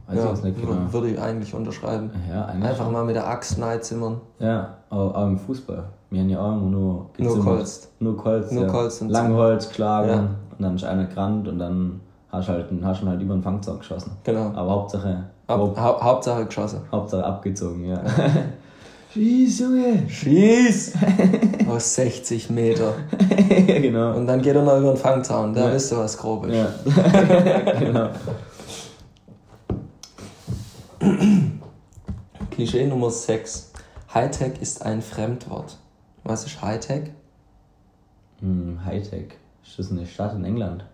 [0.06, 0.72] weiß ja, ich jetzt nicht genau.
[0.72, 2.10] wür- Würde ich eigentlich unterschreiben.
[2.30, 2.68] Ja, eigentlich.
[2.70, 4.20] Einfach mal mit der Axt zimmern.
[4.38, 5.84] Ja, auch, auch im Fußball.
[6.10, 7.44] Wir haben ja auch immer nur Nur gezimmert.
[7.44, 7.92] Kolst.
[8.00, 8.50] Nur Kolz.
[8.50, 8.68] Nur ja.
[8.70, 10.16] Kolz und Langholz geschlagen Ja.
[10.18, 12.00] und dann ist einer gerannt und dann
[12.32, 14.12] hast du halt, hast du halt über den Fangzaun geschossen.
[14.24, 14.46] Genau.
[14.54, 16.80] Aber Hauptsache, Haupt, Hau- Hauptsache geschossen.
[16.90, 18.00] Hauptsache abgezogen, ja.
[19.12, 20.08] Schieß, Junge!
[20.08, 20.92] Schieß!
[21.68, 22.94] Aus 60 Meter.
[23.66, 24.16] genau.
[24.16, 25.52] Und dann geht er noch über den Fangzaun.
[25.52, 25.74] Da Ja.
[25.74, 26.54] wisst ihr, was grob ist.
[26.54, 27.72] Ja.
[27.78, 28.10] genau.
[32.50, 33.72] Klischee Nummer 6.
[34.14, 35.76] Hightech ist ein Fremdwort.
[36.24, 37.10] Was ist Hightech?
[38.40, 39.34] Hm, Hightech.
[39.64, 40.84] Ist das eine Stadt in England?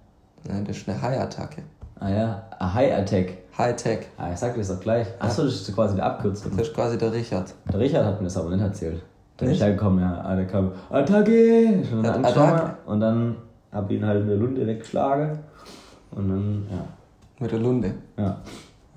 [0.45, 1.63] Nein, das ist eine Hai-Attacke.
[1.99, 3.39] Ah ja, a High Attack.
[3.59, 4.07] Hightech.
[4.19, 5.07] Ah, ich sag dir das doch gleich.
[5.19, 6.53] Achso, das ist quasi die Abkürzung.
[6.57, 7.55] Das ist quasi der Richard.
[7.73, 9.03] Der Richard hat mir das aber nicht erzählt.
[9.41, 9.57] Der Nicht?
[9.59, 10.21] ist hergekommen, ja.
[10.25, 11.83] Ah, Der kam, Attacke!
[12.03, 12.37] Hat angeschaut.
[12.37, 12.77] Attacke.
[12.87, 13.37] Und dann
[13.73, 15.39] hab ich ihn halt mit der Lunte weggeschlagen.
[16.11, 16.85] Und dann, ja.
[17.39, 17.93] Mit der Lunde.
[18.17, 18.39] Ja,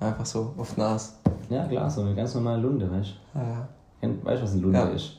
[0.00, 1.10] Einfach so auf Nase.
[1.50, 3.68] ja klar, so eine ganz normale Lunte, weißt Ja, ja.
[4.00, 4.06] du?
[4.06, 4.84] Kenn- Weißt du, was eine Lunte Ja.
[4.86, 5.12] ist?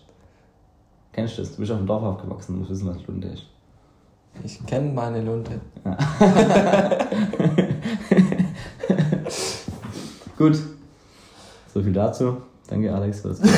[1.13, 1.51] Kennst du das?
[1.51, 3.43] Du bist auf dem Dorf aufgewachsen, du musst wissen, was eine Lunte ist.
[4.43, 5.51] Ich kenne meine Lunte.
[10.41, 10.59] Gut.
[11.71, 12.37] So viel dazu.
[12.67, 13.41] Danke, Alex, für das.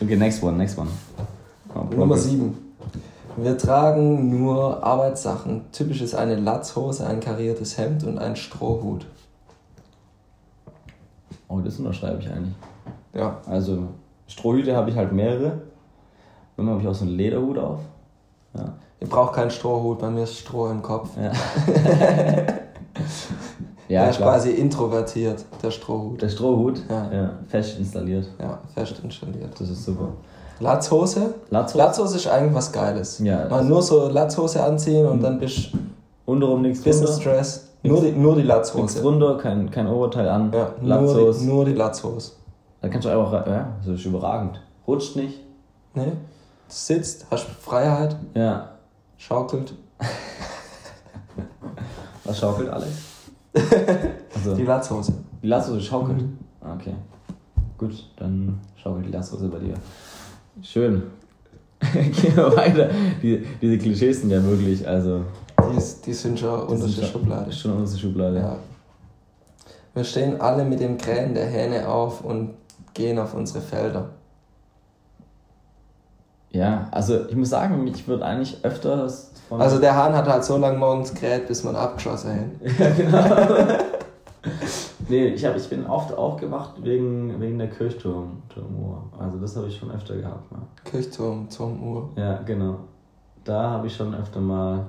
[0.00, 0.88] Okay, next one, next one.
[1.74, 2.24] Oh, Nummer progress.
[2.24, 2.54] 7.
[3.38, 5.62] Wir tragen nur Arbeitssachen.
[5.72, 9.06] Typisch ist eine Latzhose, ein kariertes Hemd und ein Strohhut.
[11.48, 12.54] Oh, das unterschreibe ich eigentlich.
[13.14, 13.88] Ja, Also,
[14.28, 15.62] Strohhüte habe ich halt mehrere.
[16.56, 17.80] Manchmal habe ich auch so einen Lederhut auf.
[18.56, 18.74] Ja.
[19.00, 21.10] ihr braucht keinen Strohhut, bei mir ist Stroh im Kopf.
[21.16, 21.32] Ja,
[23.88, 24.32] der ja ist klar.
[24.32, 26.20] quasi introvertiert, der Strohhut.
[26.22, 27.12] Der Strohhut, Ja.
[27.12, 27.30] ja.
[27.48, 28.26] fest installiert.
[28.40, 29.50] Ja, fest installiert.
[29.58, 30.08] Das ist super.
[30.60, 31.34] Latzhose?
[31.50, 31.78] Latzhose?
[31.84, 33.18] Latzhose ist eigentlich was Geiles.
[33.18, 35.78] Ja, Mal nur so Latzhose anziehen und dann bist du
[36.26, 37.32] Untenrum nichts Business drunter.
[37.32, 37.68] Dress.
[37.82, 39.00] Nur die, nur die Nichts Latzhose.
[39.02, 40.50] drunter, kein, kein Oberteil an.
[40.52, 41.40] Ja, nur Latzhose.
[41.40, 42.32] die, nur die Latzhose.
[42.80, 44.60] Da kannst du einfach, ja, das ist überragend.
[44.86, 45.40] Rutscht nicht.
[45.94, 46.04] Ne?
[46.06, 46.10] Du
[46.68, 48.70] sitzt, hast Freiheit, Ja.
[49.18, 49.74] schaukelt.
[52.24, 52.92] Was schaukelt Alex?
[54.34, 55.12] Also, Die Latzhose.
[55.42, 56.24] die Latzhose schaukelt.
[56.60, 56.94] Ah, Okay.
[57.78, 59.74] Gut, dann schaukelt die Latzhose bei dir.
[60.62, 61.02] Schön.
[61.92, 62.88] Gehen wir weiter.
[63.22, 65.24] Die, diese Klischees sind ja wirklich, also.
[65.70, 67.52] Die, ist, die sind schon unter der Schublade.
[67.52, 68.36] Schon unter der Schublade.
[68.38, 68.56] Ja.
[69.94, 72.50] Wir stehen alle mit dem Krähen der Hähne auf und
[72.94, 74.08] gehen auf unsere Felder.
[76.54, 79.60] Ja, also ich muss sagen, ich würde eigentlich öfters von.
[79.60, 82.78] Also der Hahn hat halt so lange morgens kräht, bis man abgeschossen hat.
[82.78, 83.78] ja, genau.
[85.08, 89.02] nee, ich, hab, ich bin oft aufgewacht wegen, wegen der Kirchturmuhr.
[89.18, 90.52] Also das habe ich schon öfter gehabt.
[90.52, 90.58] Ne?
[90.84, 92.10] Kirchturm, Turmuhr.
[92.16, 92.76] Ja, genau.
[93.42, 94.86] Da habe ich schon öfter mal.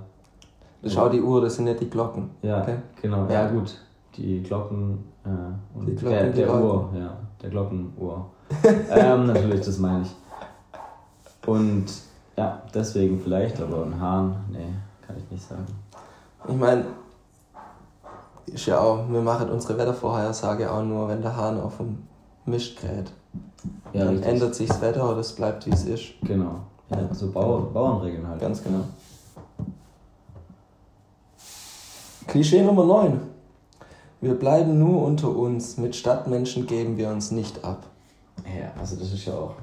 [0.86, 2.30] Schau die Uhr, das sind nicht die Glocken.
[2.44, 2.76] Ja, Okay.
[3.02, 3.26] genau.
[3.26, 3.42] Ja.
[3.46, 3.76] Ja, gut.
[4.16, 5.04] Die Glocken.
[5.26, 5.30] Äh,
[5.78, 6.64] und Die Glocken, der, der.
[6.64, 7.18] Uhr, ja.
[7.42, 8.26] Der Glockenuhr.
[8.92, 10.16] ähm, natürlich, das meine ich.
[11.46, 11.86] Und
[12.38, 14.74] ja, deswegen vielleicht, aber ein Hahn, nee,
[15.06, 15.66] kann ich nicht sagen.
[16.48, 16.86] Ich meine,
[18.46, 22.04] ist ja auch, wir machen unsere Wettervorhersage auch nur, wenn der Hahn auf dem
[22.46, 23.12] Mist kräht.
[23.94, 24.28] Ja, Dann richtig.
[24.28, 26.04] ändert sich das Wetter oder es bleibt wie es ist.
[26.22, 26.60] Genau.
[26.90, 28.40] Ja, so Bauer, Bauernregeln halt.
[28.40, 28.84] Ganz genau.
[32.28, 33.20] Klischee Nummer 9.
[34.22, 35.78] Wir bleiben nur unter uns.
[35.78, 37.84] Mit Stadtmenschen geben wir uns nicht ab.
[38.46, 39.56] Ja, also das ist ja auch.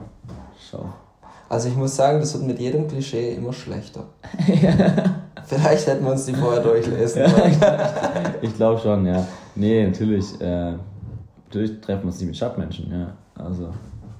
[0.70, 0.84] Schau.
[1.52, 4.04] Also ich muss sagen, das wird mit jedem Klischee immer schlechter.
[5.44, 7.56] Vielleicht hätten wir uns die vorher durchlesen sollen.
[8.40, 9.22] Ich glaube schon, ja.
[9.54, 10.40] Nee, natürlich.
[10.40, 10.72] Äh,
[11.44, 13.12] natürlich treffen wir uns nicht mit Stadtmenschen, ja.
[13.34, 13.68] Also,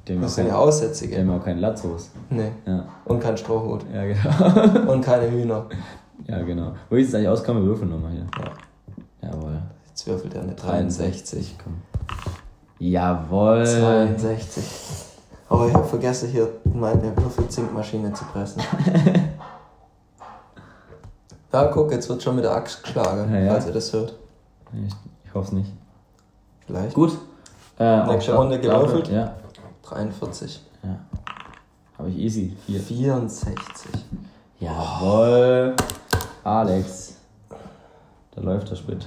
[0.07, 1.19] die haben Das sind ja kein- die Aussätzige.
[1.19, 2.11] haben auch keinen Latzhos.
[2.29, 2.51] Nee.
[2.67, 2.85] Ja.
[3.07, 3.81] Und kein Strohhut.
[3.95, 4.93] Ja, genau.
[4.93, 5.65] Und keine Hühner.
[6.29, 6.73] ja, genau.
[6.91, 8.27] Wo ich jetzt eigentlich auskomme, würfeln nochmal hier.
[9.23, 9.59] Jawohl.
[9.89, 11.57] Jetzt würfelt er eine 63.
[11.65, 11.79] Komm.
[12.79, 13.65] Jawohl.
[13.65, 14.63] 62.
[15.53, 18.63] Aber ich habe vergessen, hier meine Würfelzinkmaschine zu pressen.
[21.53, 23.53] Ja, guck, jetzt wird schon mit der Axt geschlagen, Ja, ja.
[23.53, 24.15] falls ihr das hört.
[24.73, 24.95] Ich,
[25.27, 25.71] ich hoffe es nicht.
[26.67, 26.95] Vielleicht.
[26.95, 27.19] Gut.
[27.79, 29.09] Äh, Nächste Runde gewürfelt?
[29.09, 29.35] Ja.
[29.83, 30.63] 43.
[30.83, 30.97] ja.
[31.99, 32.57] Habe ich easy.
[32.65, 32.81] Vier.
[32.81, 33.55] 64.
[34.61, 35.77] Jawohl.
[36.43, 37.17] Alex.
[38.35, 39.07] Da läuft der Sprit.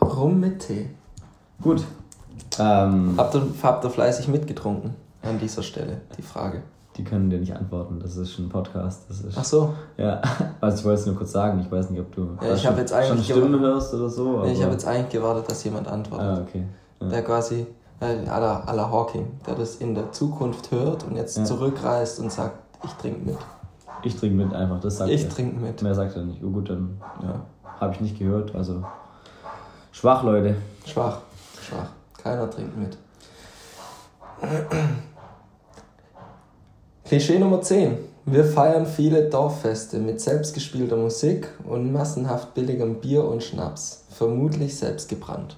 [0.00, 0.88] Rum mit Tee.
[1.62, 1.84] Gut.
[2.58, 4.94] Ähm, Habt ihr, habt ihr fleißig mitgetrunken?
[5.22, 6.62] An dieser Stelle, die Frage.
[6.96, 7.98] die können dir nicht antworten.
[8.00, 9.02] Das ist schon ein Podcast.
[9.08, 9.74] Das ist, Ach so.
[9.96, 10.20] Ja,
[10.60, 11.60] also ich wollte es nur kurz sagen.
[11.60, 14.08] Ich weiß nicht, ob du Ja, ich schon, hab jetzt eigentlich schon Stimmen hörst oder
[14.08, 14.42] so.
[14.44, 16.26] Nee, ich habe jetzt eigentlich gewartet, dass jemand antwortet.
[16.26, 16.64] Ah, okay.
[17.00, 17.08] Ja.
[17.08, 17.66] Der quasi,
[18.00, 21.44] äh, à la, à la Hawking, der das in der Zukunft hört und jetzt Ja.
[21.44, 23.38] zurückreist und sagt, ich trinke mit.
[24.02, 25.28] Ich trinke mit einfach, das sagt Ich er.
[25.30, 25.82] trinke mit.
[25.82, 26.42] Mehr sagt er nicht.
[26.44, 27.40] Oh gut, dann Ja.
[27.80, 28.54] habe ich nicht gehört.
[28.54, 28.84] Also
[29.92, 30.54] schwach, Leute.
[30.86, 31.18] Schwach,
[31.60, 31.88] schwach.
[32.26, 32.98] Keiner trinkt mit.
[37.04, 37.98] Klischee Nummer 10.
[38.24, 44.06] Wir feiern viele Dorffeste mit selbstgespielter Musik und massenhaft billigem Bier und Schnaps.
[44.10, 45.56] Vermutlich selbst gebrannt.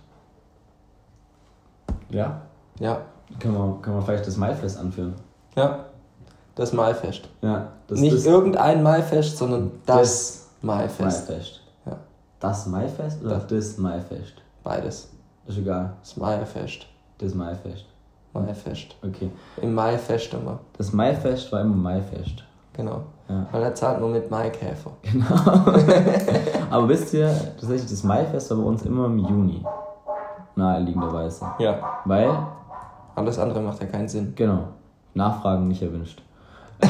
[2.10, 2.42] Ja.
[2.78, 3.00] Ja,
[3.40, 5.14] Können wir, können wir vielleicht das Maifest anführen?
[5.56, 5.86] ja.
[6.54, 7.28] Das Maifest.
[7.40, 7.68] Ja.
[7.86, 11.28] Das Nicht das irgendein Maifest, sondern das, Maifest.
[11.30, 11.60] Maifest.
[11.86, 11.96] Ja.
[12.40, 13.46] Das Maifest oder Das.
[13.46, 14.34] das Maifest?
[14.64, 15.08] Beides.
[15.48, 15.94] Ist egal.
[16.00, 16.86] Das Maifest.
[17.18, 17.86] Das Maifest.
[18.34, 18.94] Maifest.
[19.02, 19.30] Okay.
[19.62, 20.60] Im Maifest immer.
[20.76, 22.44] Das Maifest war immer Maifest.
[22.74, 23.02] Genau.
[23.28, 23.46] Ja.
[23.50, 24.92] Weil er zahlt nur mit Maikäfer.
[25.02, 25.24] Genau.
[26.70, 27.28] Aber wisst ihr,
[27.58, 29.64] tatsächlich, das Maifest war bei uns immer im Juni.
[30.54, 31.46] Naheliegenderweise.
[31.58, 31.78] Ja.
[32.04, 32.30] Weil,
[33.14, 34.34] Alles andere macht ja keinen Sinn.
[34.36, 34.68] genau,
[35.14, 36.22] Nachfragen nicht erwünscht.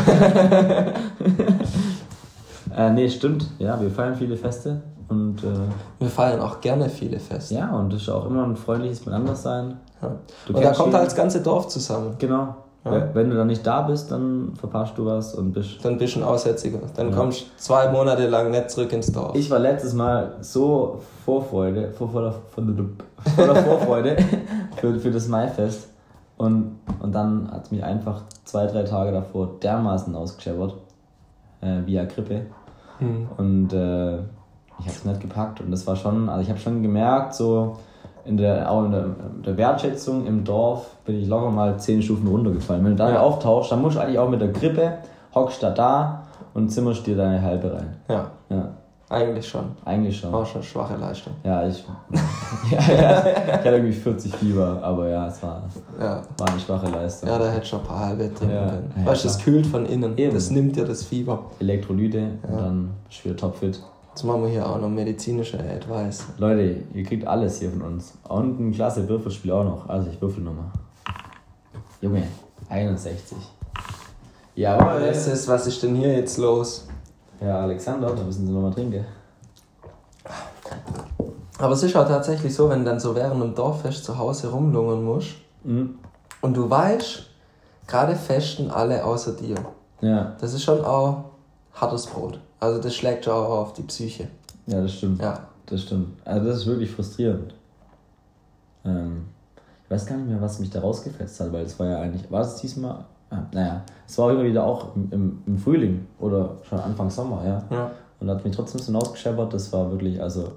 [2.77, 3.47] äh, nee, stimmt.
[3.59, 4.83] Ja, wir feiern viele Feste.
[5.09, 5.47] Und äh,
[6.01, 7.55] Wir feiern auch gerne viele Feste.
[7.55, 9.79] ja, und es ist auch immer ein freundliches Miteinandersein.
[10.03, 10.09] Ja.
[10.49, 12.15] Und da kommt halt das ganze Dorf zusammen.
[12.19, 12.55] Genau.
[12.85, 12.93] Ja.
[12.93, 15.83] Wenn- Wenn du dann nicht da bist, dann verpasst du was und bist.
[15.83, 16.79] Dann bist du ein Aussätziger.
[16.95, 17.17] Dann Ja.
[17.17, 19.35] kommst du zwei Monate lang nicht zurück ins Dorf.
[19.35, 24.17] Ich war letztes Mal so Vorfreude, vor, voller, voller Vorfreude
[24.77, 25.89] für, für das Maifest.
[26.37, 30.75] Und, und dann hat es mich einfach zwei, drei Tage davor dermaßen ausgescheppert.
[31.61, 32.43] Äh, via Grippe.
[32.99, 33.29] Hm.
[33.37, 34.17] Und äh,
[34.81, 35.61] ich habe es nicht gepackt.
[35.61, 37.77] Und das war schon, also ich habe schon gemerkt, so
[38.25, 39.07] in der, auch in der,
[39.45, 42.85] der Wertschätzung im Dorf bin ich locker mal zehn Stufen runtergefallen.
[42.85, 43.21] Wenn du da Ja.
[43.21, 44.99] auftauchst, dann musst du eigentlich auch mit der Grippe,
[45.35, 46.23] hockst da da
[46.55, 47.97] und zimmerst dir deine halbe rein.
[48.09, 48.69] Ja, Ja,
[49.11, 49.65] eigentlich schon.
[49.85, 50.35] eigentlich schon.
[50.35, 51.33] Auch schon schwache Leistung.
[51.45, 51.85] Ja, ich,
[52.71, 55.63] ja, ja, ich hatte irgendwie 40 Fieber, aber ja, es war,
[55.99, 56.23] Ja.
[56.37, 57.29] war eine schwache Leistung.
[57.29, 58.67] Ja, da hätte schon ein paar halbe trinken Ja.
[58.69, 58.93] können.
[58.99, 60.17] Ja, weißt du, das kühlt von innen.
[60.19, 60.35] Eben.
[60.35, 61.45] Das nimmt dir das Fieber.
[61.59, 63.83] Elektrolyte und dann bist du wieder topfit.
[64.11, 66.25] Jetzt machen wir hier auch noch medizinische Advice.
[66.39, 68.15] Leute, ihr kriegt alles hier von uns.
[68.29, 69.89] Und ein klasse Würfelspiel auch noch.
[69.89, 70.65] Also ich würfel nochmal.
[72.01, 72.25] Junge,
[72.69, 73.37] 61.
[74.57, 75.09] Jawohl.
[75.09, 76.88] Was ist, was ist denn hier jetzt los?
[77.41, 79.05] Ja, Alexander, da müssen Sie nochmal trinken.
[81.59, 84.49] Aber es ist auch tatsächlich so, wenn du dann so während einem Dorffest zu Hause
[84.51, 85.31] rumlungern musst
[85.65, 85.99] Mhm.
[86.41, 87.25] und du weißt,
[87.87, 89.57] gerade festen alle außer dir.
[90.01, 91.25] Ja, Das ist schon auch
[91.75, 92.39] hartes Brot.
[92.61, 94.29] Also das schlägt schon auch auf die Psyche.
[94.67, 95.21] ja, das stimmt.
[95.21, 95.41] Ja.
[95.67, 96.09] Das stimmt.
[96.25, 97.53] Also das ist wirklich frustrierend.
[98.85, 99.27] Ähm,
[99.85, 102.31] ich weiß gar nicht mehr, was mich da rausgefetzt hat, weil es war ja eigentlich,
[102.31, 103.05] war es diesmal?
[103.31, 107.63] Ah, naja, es war immer wieder auch im, im, Frühling oder schon Anfang Sommer, ja.
[107.71, 107.91] ja.
[108.21, 110.53] Und hat mich trotzdem so ausgescheppert, das war wirklich, also,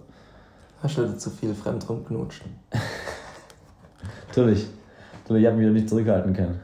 [0.81, 2.43] Hast du zu viel fremd rumknutscht?
[4.27, 4.67] natürlich,
[5.21, 6.59] natürlich, ich habe mich wieder nicht zurückhalten können.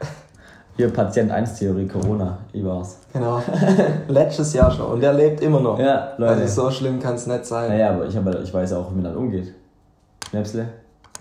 [0.76, 3.00] Hier Patient 1 Theorie, Corona, ich war's.
[3.12, 3.42] Genau.
[4.08, 4.92] Letztes Jahr schon.
[4.92, 5.78] Und der lebt immer noch.
[5.80, 6.42] Ja, Leute.
[6.42, 7.70] Also so schlimm kann es nicht sein.
[7.70, 9.54] Naja, aber ich, hab, ich weiß ja auch, wie man dann umgeht.
[10.30, 10.68] Schnäpsle?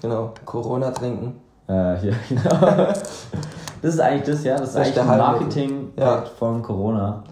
[0.02, 0.34] Genau.
[0.44, 1.40] Corona trinken.
[1.68, 2.92] Äh, hier, genau.
[3.86, 5.40] Das ist eigentlich das, ja, das ist Das eigentlich der ein Heilmittel.
[5.46, 6.22] Marketing Ja.
[6.38, 7.22] von Corona.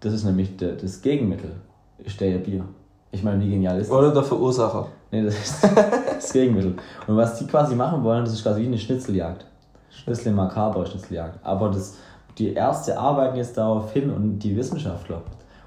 [0.00, 1.52] Das ist nämlich der, das Gegenmittel.
[1.98, 2.64] Ist der Bier.
[3.12, 3.96] Ich meine, wie genial ist das?
[3.96, 4.86] Oder der Verursacher.
[5.12, 5.64] Nee, das ist
[6.16, 6.74] das Gegenmittel.
[7.06, 9.44] Und was die quasi machen wollen, das ist quasi wie eine Schnitzeljagd.
[9.90, 11.38] Schnitzel makaber Schnitzeljagd.
[11.44, 11.96] Aber das,
[12.38, 15.22] die Ärzte arbeiten jetzt darauf hin und die Wissenschaftler.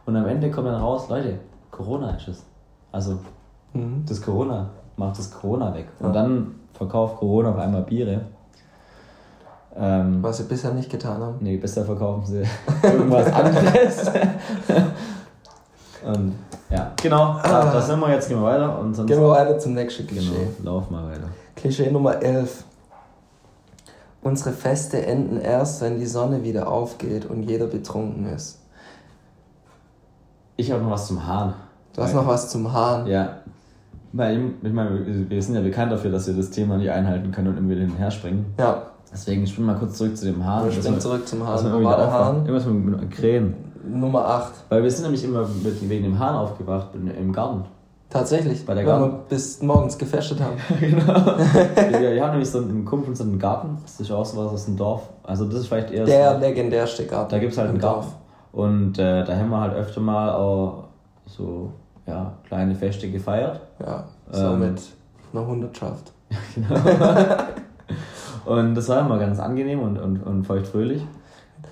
[0.05, 1.39] Und am Ende kommt dann raus, Leute,
[1.71, 2.45] Corona ist es.
[2.91, 3.17] Also
[3.73, 4.03] Mhm.
[4.07, 5.87] das Corona macht das Corona weg.
[6.01, 6.07] Ja.
[6.07, 8.21] Und dann verkauft Corona auf einmal Biere.
[9.75, 11.37] Ähm, Was sie bisher nicht getan haben.
[11.41, 12.43] nee, besser verkaufen sie
[12.87, 14.07] irgendwas anderes.
[16.05, 16.33] und
[16.69, 18.79] ja, genau, da, da sind wir jetzt, gehen wir weiter.
[18.79, 20.47] Und sonst Gehen wir weiter zum nächsten Klischee.
[20.57, 21.29] genau, lauf mal weiter.
[21.55, 22.63] Klischee Nummer 11.
[24.21, 28.59] Unsere Feste enden erst, wenn die Sonne wieder aufgeht und jeder betrunken ist.
[30.55, 31.53] Ich habe noch was zum Hahn.
[31.95, 33.05] Du hast noch was zum Hahn.
[33.07, 33.37] Ja.
[34.13, 37.31] Weil, ich meine, wir- wir sind ja bekannt dafür, dass wir das Thema nicht einhalten
[37.31, 38.53] können und immer wieder hinher springen.
[38.59, 38.83] Ja,
[39.13, 40.71] Deswegen springen wir mal kurz zurück zu dem Hahn.
[40.71, 41.59] springen wir- zurück zum Hahn.
[41.71, 42.25] Wo war der aufwachen.
[42.37, 42.45] Hahn?
[42.45, 43.55] Irgendwas mit, mit Krähen.
[43.87, 44.53] Nummer 8.
[44.69, 47.65] Weil wir sind nämlich immer mit, wegen dem Hahn aufgewacht im Garten.
[48.09, 48.65] Tatsächlich.
[48.65, 50.53] Bei der weil Garten- wir bis morgens gefestet haben.
[50.79, 50.97] genau.
[51.07, 53.77] wir, haben nämlich so einen Kumpel so einen Garten.
[53.81, 55.09] Das ist auch sowas aus dem Dorf.
[55.23, 57.31] Also das ist vielleicht eher Der so, legendärste Garten.
[57.31, 58.07] Da gibt es halt einen Garten.
[58.51, 60.85] Und äh, da haben wir halt öfter mal auch
[61.25, 61.71] so
[62.05, 63.59] ja, kleine Feste gefeiert.
[63.79, 64.59] Ja, so Ähm.
[64.59, 64.81] mit
[65.33, 66.11] einer Hundertschaft.
[68.45, 71.05] Und das war immer ganz angenehm und, und, und feuchtfröhlich.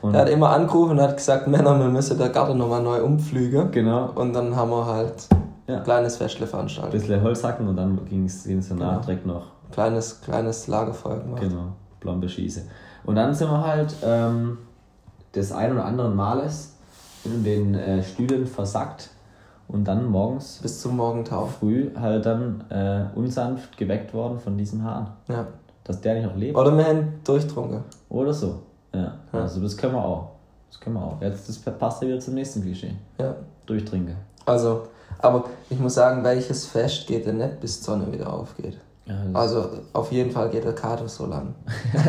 [0.01, 3.03] Und Der hat immer angerufen und hat gesagt, Männer, wir müssen der Garten nochmal neu
[3.03, 3.71] umpflügen.
[3.71, 5.27] genau, Und dann haben wir halt
[5.67, 5.77] Ja.
[5.77, 6.91] ein kleines Festle ein veranstaltet.
[6.93, 8.99] bisschen Holz hacken und dann ging es danach Genau.
[9.01, 11.41] direkt noch Kleines, kleines Lagerfeuer gemacht.
[11.41, 11.67] Genau,
[11.99, 12.63] Blombe schieße.
[13.05, 14.57] Und dann sind wir halt ähm,
[15.35, 16.75] des ein oder anderen Males
[17.23, 19.09] in den äh, Stühlen versackt
[19.67, 21.45] und dann morgens Bis zum Morgentau.
[21.45, 25.07] früh halt dann äh, unsanft geweckt worden von diesem Hahn.
[25.29, 25.45] Ja.
[25.83, 27.83] Dass der nicht noch lebt Oder wir haben durchtrunken.
[28.09, 28.59] oder so.
[28.93, 30.29] Ja, also das können wir auch.
[30.69, 31.21] Das können wir auch.
[31.21, 32.93] Jetzt das passt ja wieder zum nächsten Klischee.
[33.19, 33.35] Ja.
[33.65, 34.15] Durchtrinke.
[34.45, 34.83] Also,
[35.19, 38.77] aber ich muss sagen, welches Fest geht denn nicht, bis die Sonne wieder aufgeht?
[39.05, 41.53] Ja, das- Also, auf jeden Fall geht der Kater so lang.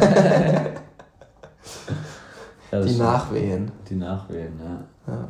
[2.70, 2.98] ja, Die stimmt.
[2.98, 3.72] Nachwehen.
[3.88, 5.12] Die Nachwehen, ja.
[5.12, 5.28] Ja.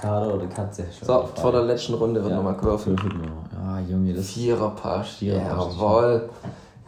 [0.00, 0.84] Kader oder Katze?
[1.02, 3.00] So, vor der letzten Runde wird ja, nochmal gewürfelt.
[3.54, 5.16] Ja, Junge, das Vierer Pasch.
[5.18, 6.28] Vierer Pasch, Jawohl.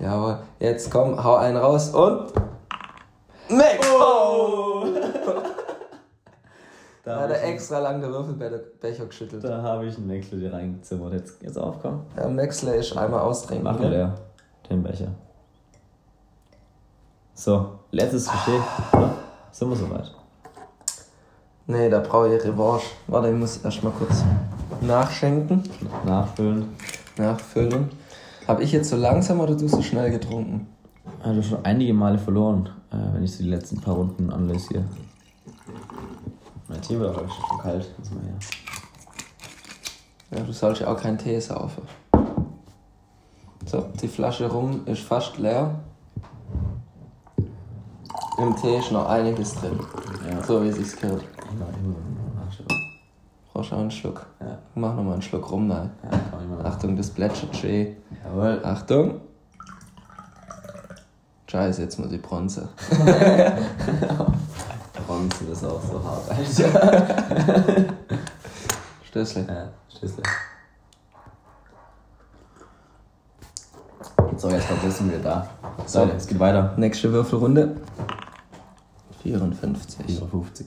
[0.01, 0.39] Jawohl.
[0.61, 2.33] Jetzt komm, hau einen raus und.
[3.51, 3.87] Max!
[3.91, 4.85] Oh!
[7.05, 9.43] Da hat er extra lang den Würfelbecher geschüttelt.
[9.43, 11.15] Da habe ich einen Wechsel dir reingezimmert.
[11.15, 12.05] Jetzt, jetzt aufkommen.
[12.15, 13.65] Ja, Maxler ist einmal austrinken.
[13.65, 14.15] Mach mal leer.
[14.69, 15.07] Den Becher.
[17.33, 18.61] So, letztes Klischee.
[18.93, 19.15] oder?
[19.53, 20.13] Sind wir soweit?
[21.67, 22.85] Nee, da brauche ich Revanche.
[23.07, 24.23] Warte, ich muss erstmal kurz
[24.83, 25.63] nachschenken,
[26.05, 26.77] Nachfüllen.
[27.17, 27.91] nachfüllen.
[28.49, 30.67] Habe ich jetzt so langsam oder du so schnell getrunken?
[31.23, 34.85] Also schon einige Male verloren, äh, wenn ich so die letzten paar Runden analysiere.
[36.67, 37.87] Mein Tee wird auch schon kalt.
[37.99, 38.11] Muss.
[40.31, 41.83] Ja, du sollst ja auch keinen Tee saufen.
[43.67, 45.79] So, die Flasche rum ist fast leer.
[48.39, 49.79] Im Tee ist noch einiges drin.
[50.31, 50.43] Ja.
[50.43, 51.23] So wie es sich gehört.
[53.53, 54.25] Brauchst auch einen Schluck.
[54.41, 55.91] Ja, Mach noch mal einen Schluck rum, nein.
[56.05, 56.65] ja.
[56.65, 57.97] Achtung, das plätschert schön.
[58.25, 58.61] Jawohl.
[58.65, 59.21] Achtung.
[61.51, 62.69] Scheiße, jetzt muss ich Bronze.
[65.07, 66.31] Bronze ist auch so hart.
[66.31, 67.85] Alter.
[69.05, 69.47] Stößle.
[69.49, 70.23] Ja, Schlüssel.
[74.37, 75.49] So, jetzt wissen wir da.
[75.87, 76.13] So, So.
[76.17, 76.75] es geht weiter.
[76.77, 77.77] Nächste Würfelrunde.
[79.23, 80.05] 54.
[80.07, 80.67] 54.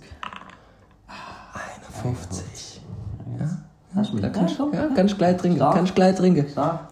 [2.04, 2.82] 51.
[3.39, 3.47] Ja,
[3.95, 4.74] Hast du kannst, komm.
[4.74, 5.60] ja, kannst gleich trinken.
[5.60, 6.49] Kannst gleich trinken.
[6.49, 6.91] Stark.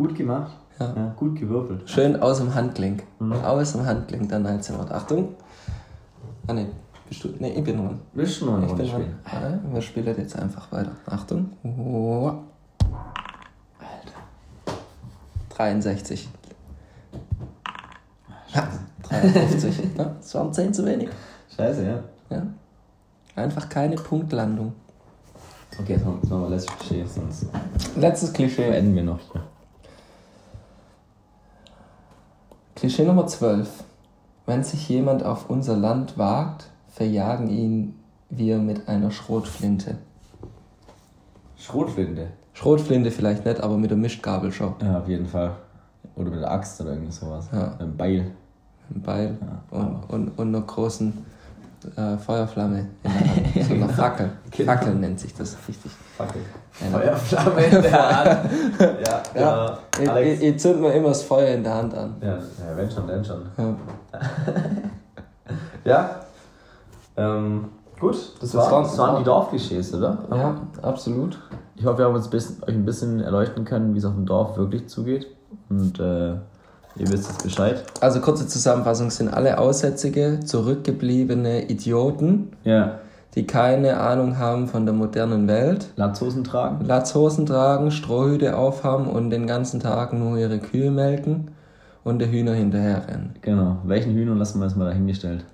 [0.00, 0.52] Gut gemacht.
[0.78, 1.12] Ja.
[1.14, 1.90] gut gewürfelt.
[1.90, 3.02] Schön aus dem Handgelenk.
[3.18, 3.32] Mhm.
[3.34, 4.90] Aus dem Handgelenk, dann 19 Uhr.
[4.90, 5.34] Achtung.
[6.46, 6.68] Ah ne,
[7.06, 7.28] bist du.
[7.38, 8.00] Ne, ich bin dran.
[8.14, 8.86] Willst du noch Ich bin dran.
[8.88, 9.14] spielen?
[9.30, 10.92] Ja, wir spielen jetzt einfach weiter.
[11.04, 11.50] Achtung.
[11.64, 12.32] Oh.
[13.78, 14.78] Alter.
[15.54, 16.30] 63.
[18.54, 18.68] Ja,
[19.02, 19.80] 53.
[19.98, 21.10] ja, das waren 10 zu wenig.
[21.54, 21.98] Scheiße, ja.
[22.34, 22.46] Ja.
[23.36, 24.72] Einfach keine Punktlandung.
[25.78, 27.46] Okay, jetzt machen wir letztes Klischee, sonst
[27.96, 28.70] Letztes Klischee.
[28.70, 29.42] beenden wir noch hier.
[32.80, 33.84] Klischee Nummer 12.
[34.46, 37.94] Wenn sich jemand auf unser Land wagt, verjagen ihn
[38.30, 39.98] wir mit einer Schrotflinte.
[41.58, 42.28] Schrotflinte.
[42.54, 44.76] Schrotflinte vielleicht nicht, aber mit der Mischgabel schon.
[44.80, 45.56] Ja, auf jeden Fall.
[46.16, 47.50] Oder mit der Axt oder irgend sowas.
[47.52, 47.66] Ja.
[47.66, 48.30] Mit einem Beil.
[48.88, 51.12] Ein Beil Ja, und, und, und einer großen
[51.96, 53.30] äh, Feuerflamme in der Hand.
[53.68, 54.30] So eine Fackel.
[54.50, 54.72] Genau.
[54.72, 55.92] Fackel nennt sich das richtig.
[56.16, 56.40] Fackel.
[56.80, 58.50] Eine- Feuerflamme in der Hand.
[58.80, 58.86] Ja,
[59.40, 60.12] Ja, ich, genau.
[60.12, 60.40] Alex.
[60.40, 62.14] ich, ich zünd mir immer das Feuer in der Hand an.
[62.20, 62.40] Ja, ja,
[62.76, 63.42] wenn schon, wenn schon.
[63.56, 63.76] Ja.
[65.84, 66.10] Ja.
[67.16, 67.66] Ähm,
[67.98, 70.18] gut, das, Das war, waren- das waren die Dorfklischees, oder?
[70.30, 71.38] ja, absolut.
[71.76, 74.14] Ich hoffe, wir haben uns ein bisschen, euch ein bisschen erleuchten können, wie es auf
[74.14, 75.26] dem Dorf wirklich zugeht.
[75.68, 76.34] Und äh,
[76.96, 77.82] ihr wisst jetzt Bescheid.
[78.00, 82.98] Also kurze Zusammenfassung sind alle Aussätzige, zurückgebliebene Idioten, Ja.
[83.34, 86.84] die keine Ahnung haben von der modernen Welt, Latzhosen tragen.
[86.84, 91.52] Latzhosen tragen, Strohhüte aufhaben und den ganzen Tag nur ihre Kühe melken
[92.02, 93.36] und der Hühner hinterherrennen.
[93.42, 93.78] Genau.
[93.84, 95.44] Welchen Hühner lassen wir jetzt mal dahingestellt?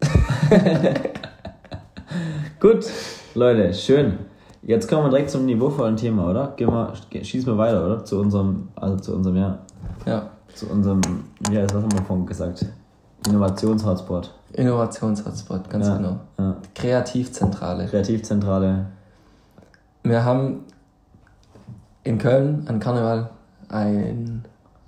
[2.60, 2.86] Gut,
[3.34, 4.18] Leute, schön.
[4.66, 6.54] Jetzt kommen wir direkt zum niveauvollen Thema, oder?
[6.56, 6.92] Gehen wir,
[7.22, 8.04] schießen wir weiter, oder?
[8.04, 9.58] Zu unserem, also zu unserem, ja,
[10.06, 11.00] Ja, zu unserem,
[11.50, 12.64] ja, was haben wir vorhin gesagt?
[13.26, 14.32] Innovationshotspot.
[14.54, 16.16] Innovationshotspot, ganz Ja, genau.
[16.38, 16.56] ja.
[16.74, 17.86] Kreativzentrale.
[17.86, 18.86] Kreativzentrale.
[20.02, 20.60] Wir haben
[22.02, 23.30] in Köln an Karneval
[23.68, 24.44] ein,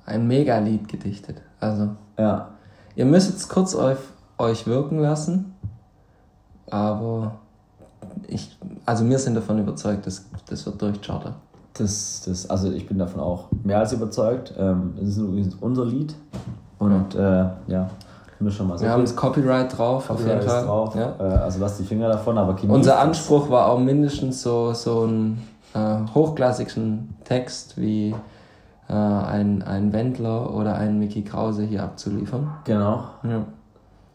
[0.06, 1.42] ein Megalied gedichtet.
[1.60, 2.48] Also, Ja,
[2.94, 3.98] ihr müsst jetzt kurz auf
[4.38, 5.54] euch wirken lassen,
[6.70, 7.36] aber
[8.28, 11.34] ich, also wir sind davon überzeugt, dass das wird durchchartern.
[11.74, 14.54] das, das, also ich bin davon auch mehr als überzeugt.
[14.58, 16.14] Ähm, es ist übrigens unser Lied.
[16.78, 17.88] Und äh, ja,
[18.38, 20.64] wir schon mal so Wir haben das Copyright drauf, auf jeden Copyright Fall.
[20.64, 20.94] drauf.
[20.94, 21.14] Ja.
[21.18, 22.98] Äh, also lasst die Finger davon, aber Unser.
[22.98, 25.42] Anspruch war auch mindestens so, so einen
[25.74, 28.14] äh, hochklassigen Text wie
[28.88, 32.48] äh, ein, ein Wendler oder ein Mickey Krause hier abzuliefern.
[32.64, 33.04] Genau.
[33.22, 33.44] Ja.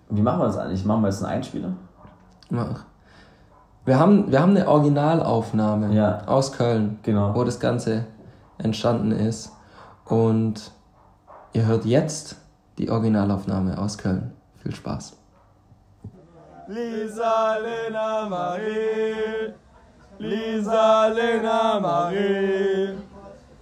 [0.09, 0.85] Wie machen wir das eigentlich?
[0.85, 1.73] Machen wir jetzt einen Einspieler?
[2.49, 2.85] Mach.
[3.85, 6.21] Wir haben, wir haben eine Originalaufnahme Ja.
[6.27, 7.33] aus Köln, Genau.
[7.33, 8.05] wo das Ganze
[8.59, 9.51] entstanden ist.
[10.05, 10.71] Und
[11.53, 12.35] ihr hört jetzt
[12.77, 14.31] die Originalaufnahme aus Köln.
[14.61, 15.17] Viel Spaß.
[16.67, 19.53] Lisa, Lena, Marie.
[20.19, 22.89] Lisa, Lena, Marie.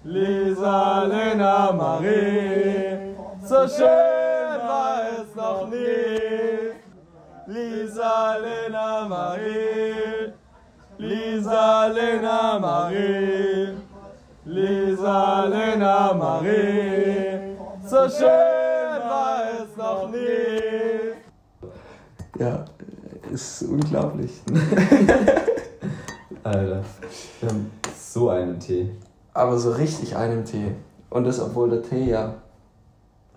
[0.04, 3.16] Lisa, Lena, Marie.
[3.44, 6.19] So schön war es noch nie.
[7.50, 10.32] Lisa, Lena, Marie.
[11.00, 13.74] Lisa, Lena, Marie.
[14.46, 17.58] Lisa, Lena, Marie.
[17.84, 21.16] So schön war es noch nie.
[22.38, 22.66] Ja,
[23.32, 24.42] ist unglaublich.
[26.44, 26.84] Alter.
[27.40, 28.92] Wir haben so einen Tee.
[29.34, 30.76] Aber so richtig einem Tee.
[31.10, 32.36] Und das, obwohl der Tee ja.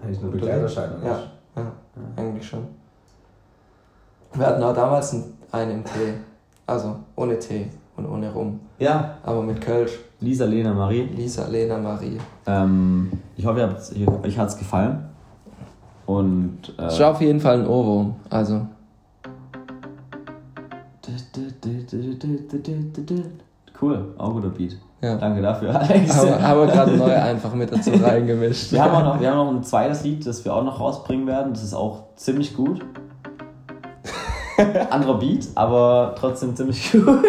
[0.03, 1.03] Eigentlich nur Begleiterscheinung.
[1.03, 1.73] Ja, ja,
[2.17, 2.82] eigentlich schon.
[4.35, 5.15] Wir hatten auch damals
[5.53, 6.15] einen- im Tee.
[6.67, 7.67] Also ohne Tee
[7.97, 8.61] und ohne Rum.
[8.79, 9.99] Ja, Aber mit Kölsch.
[10.21, 11.03] Lisa, Lena, Marie.
[11.15, 12.19] Lisa, Lena, Marie.
[12.47, 13.61] Ähm, ich hoffe,
[13.95, 15.05] ihr euch hat es gefallen.
[16.07, 16.75] Und.
[16.79, 18.15] Äh, Es war auf jeden Fall ein Ohrwurm.
[18.31, 18.63] Also,
[23.81, 24.77] Cool, auch guter Beat.
[25.01, 25.17] ja.
[25.17, 26.19] Danke dafür, Alex.
[26.19, 28.71] Aber, aber gerade neu einfach mit dazu reingemischt.
[28.73, 31.27] Wir haben, auch noch, wir haben noch ein zweites Lied, das wir auch noch rausbringen
[31.27, 31.53] werden.
[31.53, 32.85] Das ist auch ziemlich gut.
[34.91, 37.25] Anderer Beat, aber trotzdem ziemlich gut.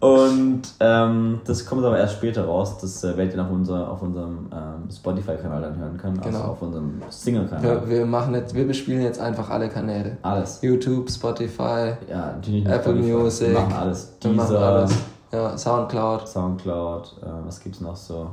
[0.00, 2.76] Und ähm, das kommt aber erst später raus.
[2.78, 6.18] Das äh, werdet ihr auf, unser, auf unserem ähm, Spotify-Kanal dann hören können.
[6.18, 6.44] Also Genau.
[6.50, 7.62] auf unserem Single-Kanal.
[7.62, 10.18] Wir, wir, machen jetzt, wir bespielen jetzt einfach alle Kanäle.
[10.22, 10.60] Alles.
[10.62, 13.12] YouTube, Spotify, Ja, Apple Spotify.
[13.12, 13.48] Music.
[13.48, 14.12] Wir machen alles.
[14.20, 14.94] wir machen alles.
[15.32, 18.28] Ja, Soundcloud, Soundcloud, äh, was gibt's noch so?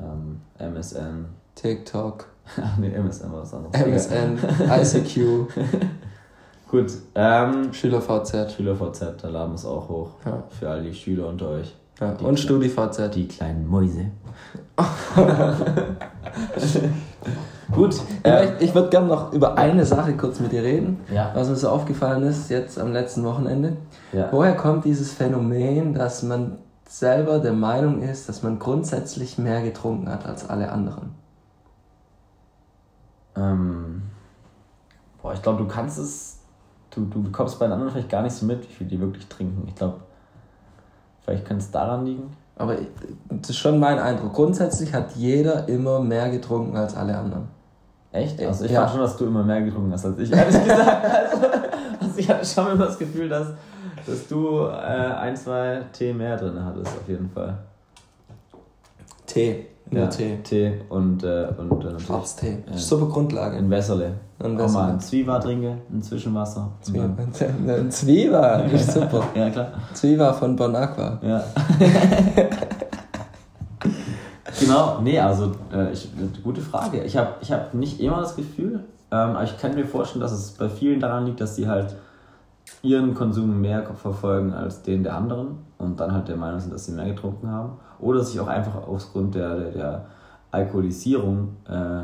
[0.00, 1.26] Ähm, MSN.
[1.56, 2.26] TikTok,
[2.62, 4.06] Ach nee, MSN war was anderes.
[4.08, 4.38] MSN,
[4.70, 5.48] ICQ,
[6.70, 10.10] Gut, ähm, SchülerVZ SchülerVZ, da laden wir es auch hoch.
[10.26, 10.42] Ja.
[10.50, 11.74] Für all die Schüler unter euch.
[12.00, 13.14] ja, Die und StudiVZ.
[13.14, 14.06] Die kleinen Mäuse.
[17.72, 21.30] Gut, Vielleicht, ich würde gerne noch über eine Sache kurz mit dir reden, Ja.
[21.34, 23.76] was mir so aufgefallen ist jetzt am letzten Wochenende.
[24.12, 24.28] Ja.
[24.30, 26.58] Woher kommt dieses Phänomen, dass man
[26.88, 31.10] selber der Meinung ist, dass man grundsätzlich mehr getrunken hat als alle anderen?
[33.36, 34.02] Ähm,
[35.22, 36.37] boah, ich glaube, du kannst es,
[36.98, 39.26] du, du bekommst bei den anderen vielleicht gar nicht so mit, wie viel die wirklich
[39.28, 39.64] trinken.
[39.68, 39.96] Ich glaube,
[41.24, 42.36] vielleicht könnte es daran liegen.
[42.56, 42.76] Aber
[43.28, 44.32] das ist schon mein Eindruck.
[44.34, 47.48] Grundsätzlich hat jeder immer mehr getrunken als alle anderen.
[48.10, 48.40] Echt?
[48.42, 48.80] Also ich Ja.
[48.80, 51.04] fand schon, dass du immer mehr getrunken hast als ich, ehrlich gesagt.
[51.04, 51.46] Also,
[52.00, 53.48] also ich hatte schon immer das Gefühl, dass,
[54.06, 57.58] dass du äh, ein, zwei Tee mehr drin hattest, auf jeden Fall.
[59.26, 60.38] Tee, nur ja, Tee.
[60.42, 62.58] Tee und, äh, und äh, Schwarztee.
[62.70, 62.76] Ja.
[62.76, 63.56] Super Grundlage.
[63.56, 64.12] ein Wässerle.
[64.38, 64.92] Ein Auch mal Wässerle.
[64.92, 66.70] ein Zwieber trinke, ein Zwischenwasser.
[66.82, 67.08] Zwiebel.
[67.68, 69.22] Ein Zwieber, ist super.
[69.34, 69.72] Ja, klar.
[69.94, 71.18] Zwieber von Bon Aqua.
[71.22, 71.42] Ja.
[74.60, 76.10] genau, nee, also äh, ich,
[76.42, 77.02] gute Frage.
[77.04, 80.32] Ich habe ich hab nicht immer das Gefühl, ähm, aber ich kann mir vorstellen, dass
[80.32, 81.96] es bei vielen daran liegt, dass sie halt
[82.82, 86.86] ihren Konsum mehr verfolgen als den der anderen und dann halt der Meinung sind, dass
[86.86, 87.72] sie mehr getrunken haben.
[87.98, 90.06] Oder sich auch einfach aufgrund der, der, der
[90.50, 92.02] Alkoholisierung äh,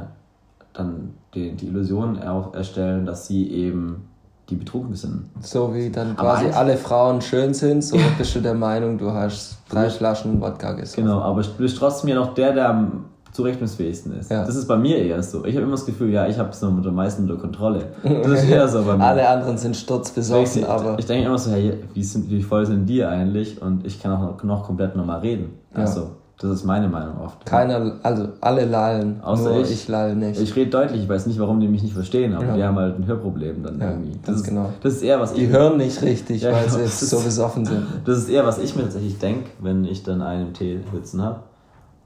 [0.73, 4.09] dann die, die Illusion er erstellen, dass sie eben
[4.51, 5.31] die betrunken sind.
[5.41, 9.11] So wie dann Aber quasi alle Frauen schön sind, so bist du der Meinung, du
[9.11, 11.05] hast drei Flaschen Wodka gesoffen.
[11.05, 13.05] Genau, aber du bist trotzdem ja noch der, der am
[13.35, 14.31] zurechnungsfähigsten ist.
[14.31, 14.45] Ja.
[14.47, 15.45] Das ist bei mir eher so.
[15.45, 17.87] Ich habe immer das Gefühl, ja, ich habe es am meisten unter Kontrolle.
[18.23, 19.05] Das ist eher so bei mir.
[19.05, 22.65] Alle anderen sind sturzbesoffen, ich, aber ich denke immer so, hey, wie, sind, wie voll
[22.65, 23.61] sind die eigentlich?
[23.61, 25.51] Und ich kann auch noch, komplett normal reden.
[25.75, 25.81] Ja.
[25.81, 27.45] Also, das ist meine Meinung oft.
[27.45, 29.71] keiner, also alle lallen, Außer nur ich.
[29.73, 30.41] ich, lall nicht.
[30.41, 32.57] Ich rede deutlich, ich weiß nicht, warum die mich nicht verstehen, aber Ja.
[32.57, 34.19] die haben halt ein Hörproblem dann Ja, irgendwie.
[34.25, 34.71] ganz ist, genau.
[34.83, 36.77] Das ist eher, was die ich hören nicht richtig, Ja, weil genau.
[36.77, 37.83] sie Das so besoffen sind.
[38.05, 41.41] Das ist eher, was ich mir tatsächlich denke, wenn ich dann einen Tee sitzen habe.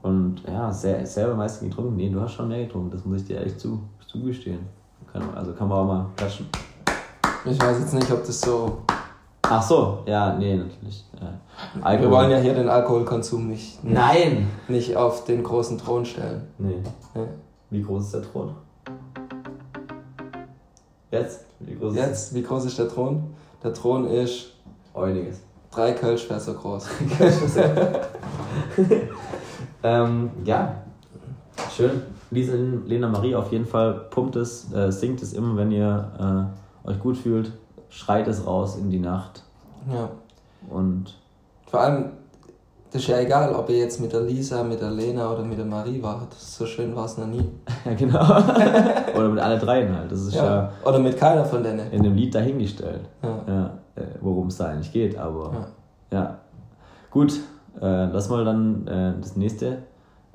[0.01, 1.95] Und ja, sehr, selber meistens getrunken.
[1.97, 4.59] Nee, du hast schon mehr getrunken, das muss ich dir ehrlich zu, zugestehen.
[5.11, 6.47] Kann, also kann man auch mal klatschen.
[7.45, 8.79] Ich weiß jetzt nicht, ob das so.
[9.41, 11.05] Ach so, ja, nee, natürlich.
[11.19, 11.99] Ja.
[11.99, 14.47] Wir wollen ja hier den Alkoholkonsum nicht, Nein!
[14.67, 16.43] nicht auf den großen Thron stellen.
[16.59, 16.83] Nee.
[17.15, 17.21] Ja.
[17.71, 18.55] Wie groß ist der Thron?
[21.11, 21.45] Jetzt?
[21.59, 23.23] Wie groß ist Jetzt, wie groß ist der Thron?
[23.63, 24.53] Der Thron ist
[24.93, 25.41] Einiges.
[25.71, 26.87] drei Kölschfässer groß.
[29.83, 30.75] ähm, ja,
[31.75, 32.01] schön.
[32.31, 32.53] Lisa
[32.85, 36.49] Lena Marie auf jeden Fall pumpt es, äh, singt es immer, wenn ihr
[36.85, 37.51] äh, euch gut fühlt.
[37.89, 39.43] Schreit es raus in die Nacht.
[39.91, 40.09] Ja.
[40.69, 41.15] Und
[41.67, 42.11] Vor allem,
[42.91, 45.57] Das ist ja egal, ob ihr jetzt mit der Lisa, mit der Lena oder mit
[45.57, 46.33] der Marie wart.
[46.35, 47.49] So schön war es noch nie.
[47.85, 48.19] Ja, genau.
[49.15, 50.11] Oder mit alle dreien halt.
[50.11, 50.71] Das ist ja, Ja.
[50.85, 51.91] Oder mit keiner von denen.
[51.91, 53.41] in dem Lied dahingestellt, Ja.
[53.47, 53.65] ja,
[53.95, 55.17] äh, worum es da eigentlich geht.
[55.17, 55.67] Aber
[56.11, 56.37] ja,
[57.11, 57.39] gut,
[57.81, 59.79] äh, lass mal dann äh, das nächste,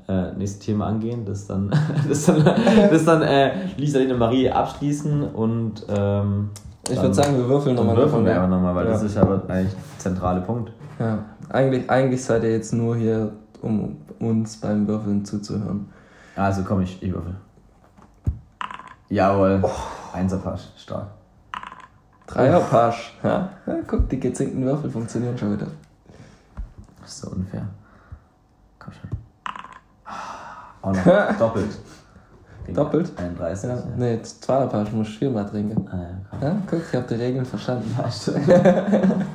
[0.09, 1.71] äh, nächste Thema angehen, das dann,
[2.09, 2.45] das dann,
[2.91, 6.51] das dann äh, Lisa, Lena, Marie abschließen und ähm,
[6.89, 8.45] Ich würde sagen, wir würfeln nochmal würfeln wir davon.
[8.45, 8.93] einfach nochmal, weil Ja.
[8.93, 10.73] das ist aber eigentlich der zentrale Punkt.
[10.99, 11.19] Ja.
[11.51, 13.33] Eigentlich, eigentlich seid ihr jetzt nur hier,
[13.63, 15.89] um uns beim Würfeln zuzuhören.
[16.37, 17.35] Also komm, ich, ich würfel.
[19.09, 19.63] Jawohl.
[20.13, 21.07] Einserpasch, stark.
[22.27, 23.17] Dreierpasch.
[23.23, 23.51] Ja?
[23.67, 25.67] ja, guck, die gezinkten Würfel funktionieren schon wieder.
[27.05, 27.69] Das ist so unfair.
[28.79, 29.11] Komm schon.
[30.81, 31.79] Auch noch doppelt.
[32.73, 33.13] Doppelt?
[33.19, 33.69] 31.
[33.69, 33.77] Ja.
[33.77, 33.83] Ja.
[33.95, 35.87] Nee, Zweierpasch musst du viermal trinken.
[35.91, 36.43] Ah, ja, komm.
[36.43, 37.95] Ja, guck, ich habe die Regeln verstanden.
[37.97, 38.49] Ja, stimmt.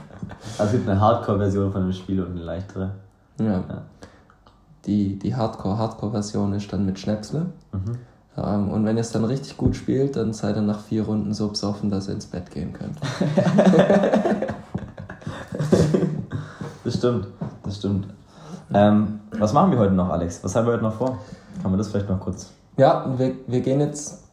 [0.57, 2.91] Also es gibt eine Hardcore-Version von dem Spiel und eine leichtere.
[3.39, 3.45] Ja.
[3.53, 3.81] Ja.
[4.85, 7.47] Die, die Hardcore-Hardcore-Version ist dann mit Schnäpsle.
[7.71, 7.97] Mhm.
[8.37, 11.33] Ähm, und wenn ihr es dann richtig gut spielt, dann seid ihr nach vier Runden
[11.33, 12.97] so besoffen, dass ihr ins Bett gehen könnt.
[16.85, 17.27] Das stimmt,
[17.69, 18.07] das stimmt.
[18.73, 20.43] Ähm, was machen wir heute noch, Alex?
[20.43, 21.17] Was haben wir heute noch vor?
[21.61, 22.49] Kann man das vielleicht noch kurz?
[22.77, 24.23] Ja, und wir, wir gehen jetzt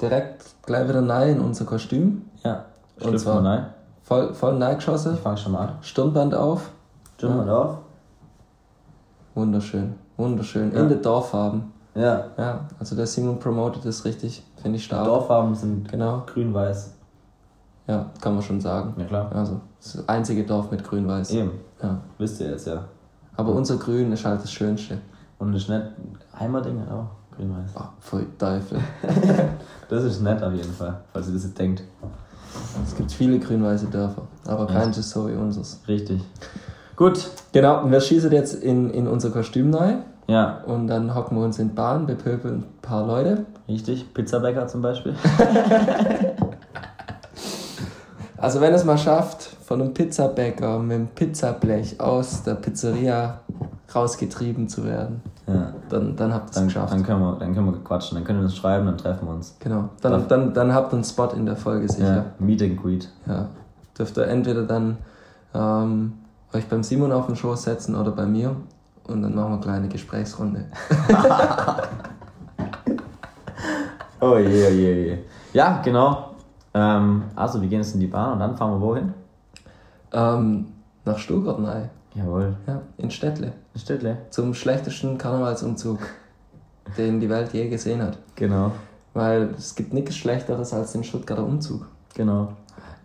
[0.00, 2.22] direkt gleich wieder rein in unser Kostüm.
[2.44, 2.64] Ja,
[3.00, 3.66] Und zwar- rein.
[4.02, 5.72] Voll, voll neigeschossen, Ich fange schon mal an.
[5.82, 6.70] Stirnband auf.
[7.16, 7.78] Stimmt mal drauf.
[9.34, 10.72] Wunderschön, wunderschön.
[10.74, 10.80] Ja.
[10.80, 11.72] In den Dorffarben.
[11.94, 15.04] Ja, Ja, also der Simon promotet das richtig, finde ich stark.
[15.06, 16.94] Dorffarben sind Genau, grün-weiß.
[17.86, 18.94] Ja, kann man schon sagen.
[18.98, 19.30] Ja klar.
[19.34, 21.30] Also, das, ist das einzige Dorf mit grün-weiß.
[21.32, 21.52] Eben,
[21.82, 21.98] Ja.
[22.18, 22.84] wisst ihr jetzt ja.
[23.36, 24.98] Aber unser Grün ist halt das Schönste.
[25.38, 25.84] Und das ist nett.
[26.38, 27.06] Heimerding hat auch
[27.36, 27.70] grün-weiß.
[27.78, 28.78] Oh, voll Teufel.
[29.88, 31.82] Das ist nett auf jeden Fall, falls ihr das jetzt denkt.
[32.86, 34.80] Es gibt viele grün-weiße Dörfer, aber Ja.
[34.80, 35.80] keins ist so wie unseres.
[35.88, 36.20] Richtig.
[36.94, 37.28] Gut.
[37.52, 41.44] Genau, und wir schießen jetzt in, in unser Kostüm rein Ja, und dann hocken wir
[41.44, 43.46] uns in Bahn, bepöbeln ein paar Leute.
[43.68, 44.14] richtig.
[44.14, 45.14] Pizzabäcker zum Beispiel.
[48.40, 53.40] Also wenn es mal schafft, von einem Pizzabäcker mit dem Pizzablech aus der Pizzeria
[53.94, 55.72] rausgetrieben zu werden, Ja.
[55.88, 56.92] dann, dann habt ihr es Dann, geschafft.
[56.92, 59.34] dann, können wir, dann können wir quatschen, dann können wir uns schreiben, dann treffen wir
[59.34, 59.56] uns.
[59.58, 61.92] Genau, dann, dann, dann habt ihr einen Spot in der Folge Ja.
[61.92, 62.24] sicher.
[62.38, 63.08] Meet and Greet.
[63.26, 63.48] Ja.
[63.98, 64.96] Dürft ihr entweder dann
[65.54, 66.12] ähm,
[66.54, 68.56] euch beim Simon auf den Schoß setzen oder bei mir
[69.08, 70.64] und dann machen wir eine kleine Gesprächsrunde.
[74.22, 75.18] Oh je, oh je, oh je.
[75.54, 76.29] Ja, genau.
[76.74, 79.14] Ähm, also, wir gehen jetzt in die Bahn und dann fahren wir wohin?
[80.12, 80.66] Ähm,
[81.04, 81.90] nach Stuttgart, nein.
[82.14, 82.56] Jawohl.
[82.66, 83.52] Ja, in Städtle.
[83.76, 84.18] Städtle.
[84.30, 85.98] Zum schlechtesten Karnevalsumzug,
[86.98, 88.18] den die Welt je gesehen hat.
[88.36, 88.72] Genau,
[89.14, 91.86] Weil es gibt nichts Schlechteres als den Stuttgarter Umzug.
[92.14, 92.52] genau.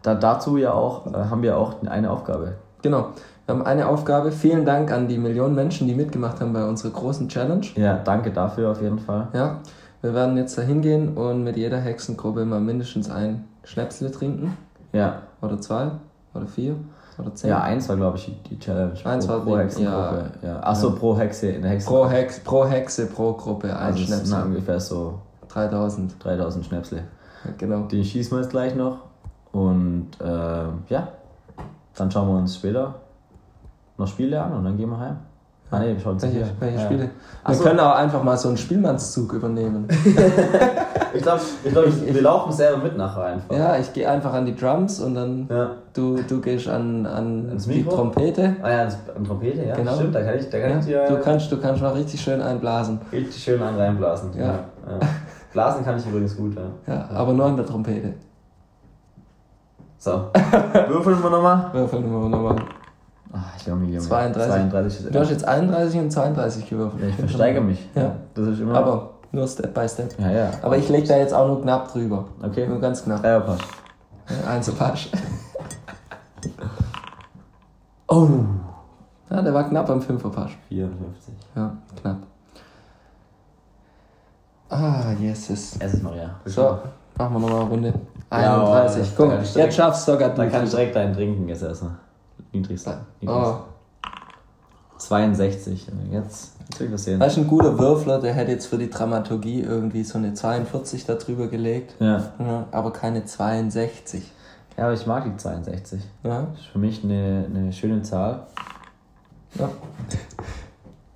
[0.02, 2.54] Da, dazu ja auch, äh, haben wir auch eine Aufgabe.
[2.84, 3.10] Genau.
[3.48, 4.32] Wir haben eine Aufgabe.
[4.32, 7.66] Vielen Dank an die Millionen Menschen, die mitgemacht haben bei unserer großen Challenge.
[7.76, 9.30] Ja, danke dafür auf jeden Fall.
[9.34, 9.62] Ja,
[10.06, 14.56] wir werden jetzt da hingehen und mit jeder Hexengruppe mal mindestens ein Schnäpsle trinken.
[14.94, 15.90] Ja, Oder zwei,
[16.36, 16.76] oder vier,
[17.18, 17.50] oder zehn.
[17.50, 18.94] ja eins war, glaube ich, die Challenge.
[19.04, 20.32] Eins pro, war pro Hexengruppe.
[20.44, 20.60] Ja.
[20.62, 21.88] Achso, pro Hexe in der Hexe.
[21.88, 24.44] pro, Hex, pro Hexe, pro Gruppe ein also es sind Schnäpsel.
[24.48, 26.24] ungefähr so 3000.
[26.24, 26.98] 3000 Schnäpsle.
[27.44, 27.82] Ja, genau.
[27.88, 29.00] Den schießen wir jetzt gleich noch.
[29.52, 30.26] Und äh,
[30.90, 31.08] ja,
[31.96, 32.96] dann schauen wir uns später
[33.98, 35.18] noch Spiele an und dann gehen wir heim.
[35.72, 36.86] Ah nee, uns Welche, welche Ja.
[36.86, 37.10] Spiele?
[37.46, 37.64] Wir so.
[37.64, 39.88] können auch einfach mal so einen Spielmannszug übernehmen.
[41.16, 43.56] Ich glaube, ich glaub, ich, wir laufen selber mit nachher einfach.
[43.56, 45.72] ja, ich gehe einfach an die Drums und dann Ja.
[45.94, 47.96] du, du gehst an, an die Mikro?
[47.96, 48.58] Trompete.
[48.62, 48.82] Ah ja,
[49.16, 49.76] an Trompete, ja.
[49.76, 49.96] Genau.
[49.96, 52.20] Stimmt, da kann ich, da kann Ja, ich dir du, kannst, du kannst mal richtig
[52.20, 53.00] schön einblasen.
[53.14, 54.32] richtig schön einen reinblasen.
[54.38, 54.46] Ja.
[54.46, 54.60] ja.
[55.54, 56.94] Blasen kann ich übrigens gut, ja.
[56.94, 58.14] Ja, aber nur an der Trompete.
[59.98, 60.12] So.
[60.90, 61.70] Würfeln wir nochmal.
[61.72, 62.58] Würfeln wir nochmal.
[63.58, 64.52] Ich glaube, mir 32.
[64.54, 67.02] 32 ist Du hast jetzt 31 und 32 gewürfelt.
[67.04, 67.90] ja, ich versteigere mich.
[67.96, 68.12] Ja.
[68.34, 68.76] Das ist immer.
[68.78, 70.14] Aber nur Step by Step.
[70.20, 70.50] Ja, ja.
[70.62, 72.26] Aber ich lege da jetzt auch nur knapp drüber.
[72.42, 72.68] Okay.
[72.68, 73.22] Nur ganz knapp.
[73.22, 73.62] Dreierpasch.
[74.30, 75.10] Ja, Eins Pasch.
[78.08, 78.28] Oh.
[79.32, 80.56] Ja, der war knapp am Fünferpasch.
[80.70, 81.34] 54.
[81.56, 82.18] Ja, knapp.
[84.70, 85.76] Ah, Jesus.
[85.80, 86.30] Es ist Maria.
[86.46, 86.78] So,
[87.18, 87.94] machen wir nochmal eine Runde.
[88.32, 89.14] Ja, 31.
[89.18, 90.30] aber- Guck, ja, jetzt schaffst du sogar.
[90.30, 91.94] Dann kann ich direkt einen trinken jetzt erstmal.
[92.56, 93.06] Niedrigster.
[93.22, 93.64] Oh, Niedrigster.
[94.98, 95.88] 62.
[96.12, 97.20] Jetzt, jetzt will ich was sehen.
[97.20, 101.06] das ist ein guter Würfler, der hätte jetzt für die Dramaturgie irgendwie so eine 42
[101.06, 101.96] da drüber gelegt.
[102.00, 102.32] Ja.
[102.40, 104.32] Ja, aber keine 62.
[104.78, 106.02] ja, aber ich mag die 62.
[106.24, 108.48] Ja, Das ist für mich eine, eine schöne Zahl.
[109.60, 109.70] ja.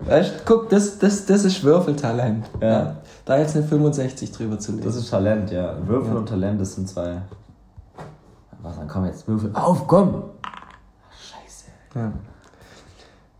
[0.02, 2.46] Weißt du, guck, das, das, das ist Würfeltalent.
[2.60, 2.96] Ja.
[3.26, 4.84] Da jetzt eine 65 drüber zu legen.
[4.84, 5.76] Das ist Talent, ja.
[5.86, 6.18] Würfel Ja.
[6.18, 7.20] und Talent, das sind zwei.
[8.62, 9.50] Was, dann komm jetzt, Würfel.
[9.54, 10.22] Auf, komm!
[11.94, 12.12] Ja.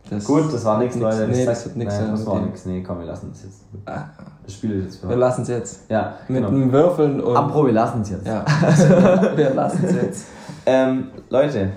[0.08, 1.28] Das Gut, das war nichts, nix- Leute.
[1.30, 2.66] nee, das wird nix Nein, das war nichts.
[2.66, 3.60] Nee, komm, wir lassen es jetzt.
[3.86, 4.06] Ah,
[4.44, 5.88] Das Spiel ist jetzt für wir lassen es jetzt.
[5.90, 6.48] Ja, Mit genau.
[6.48, 7.36] einem Würfeln und.
[7.36, 8.26] Apro, wir lassen es jetzt.
[8.26, 8.44] Ja,
[9.36, 10.26] wir lassen es jetzt.
[10.66, 11.70] Ähm, Leute,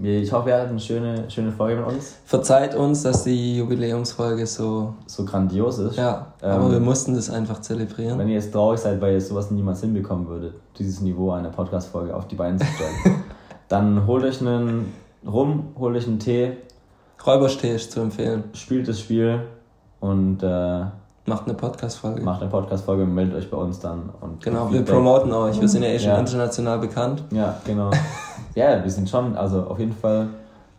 [0.00, 2.14] ich hoffe, ihr hattet eine schöne, schöne Folge mit uns.
[2.24, 4.94] Verzeiht uns, dass die Jubiläumsfolge so.
[5.06, 5.96] So grandios ist.
[5.96, 8.18] Ja, Ähm, aber wir mussten das einfach zelebrieren.
[8.18, 12.16] Wenn ihr jetzt traurig seid, weil ihr sowas niemals hinbekommen würdet, dieses Niveau einer Podcast-Folge
[12.16, 13.16] auf die Beine zu stellen,
[13.68, 14.92] dann holt euch einen
[15.26, 16.56] Rum, holt euch einen Tee,
[17.24, 18.44] Räuberstee ist zu empfehlen.
[18.54, 19.40] spielt das Spiel
[20.00, 20.84] und äh,
[21.24, 22.20] Macht eine Podcast-Folge.
[22.22, 24.10] macht eine Podcast-Folge und meldet euch bei uns dann.
[24.20, 24.94] Und Genau, wir Feedback.
[24.96, 25.60] promoten euch.
[25.60, 26.18] Wir sind ja eh schon Ja.
[26.18, 27.22] international bekannt.
[27.30, 27.90] Ja, genau.
[28.56, 30.30] ja, wir sind schon, also auf jeden Fall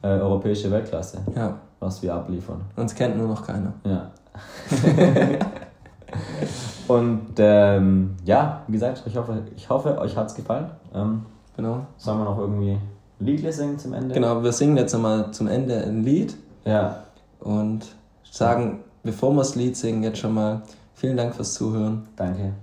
[0.02, 2.60] äh, europäische Weltklasse, Ja, was wir abliefern.
[2.76, 3.72] uns kennt nur noch keiner.
[3.86, 4.12] Ja.
[6.89, 10.70] und ähm, ja, wie gesagt, ich hoffe, ich hoffe euch hat es gefallen.
[10.94, 11.26] Ähm,
[11.56, 11.86] Genau.
[11.98, 12.78] sollen wir noch irgendwie
[13.26, 14.13] Liedle singen zum Ende?
[14.13, 17.03] Genau, wir singen jetzt nochmal zum Ende ein Lied Ja,
[17.39, 17.95] und
[18.30, 20.61] sagen, bevor wir das Lied singen, jetzt schon mal
[20.93, 22.07] vielen Dank fürs Zuhören.
[22.15, 22.53] danke.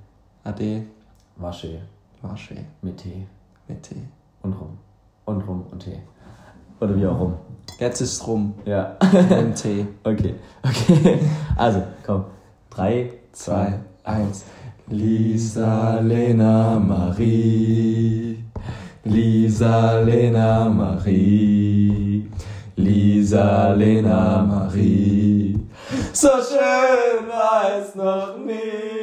[0.44, 0.82] Ade,
[1.36, 1.78] war schön
[2.82, 3.26] Mit Tee
[3.68, 4.02] mit Tee.
[4.42, 4.78] und Rum.
[5.26, 5.98] Und Rum und Tee.
[6.80, 7.34] Oder wie auch rum.
[7.78, 9.86] Jetzt ist rum Ja, mit dem Tee.
[10.04, 10.34] okay.
[10.62, 11.20] Okay.
[11.56, 12.24] Also, komm.
[12.70, 14.44] Drei, Zwei, zwei, eins.
[14.88, 18.42] Lisa, Lena, Marie.
[19.04, 22.28] Lisa, Lena, Marie.
[22.76, 25.58] Lisa, Lena, Marie.
[26.12, 28.99] So schön war es noch nie.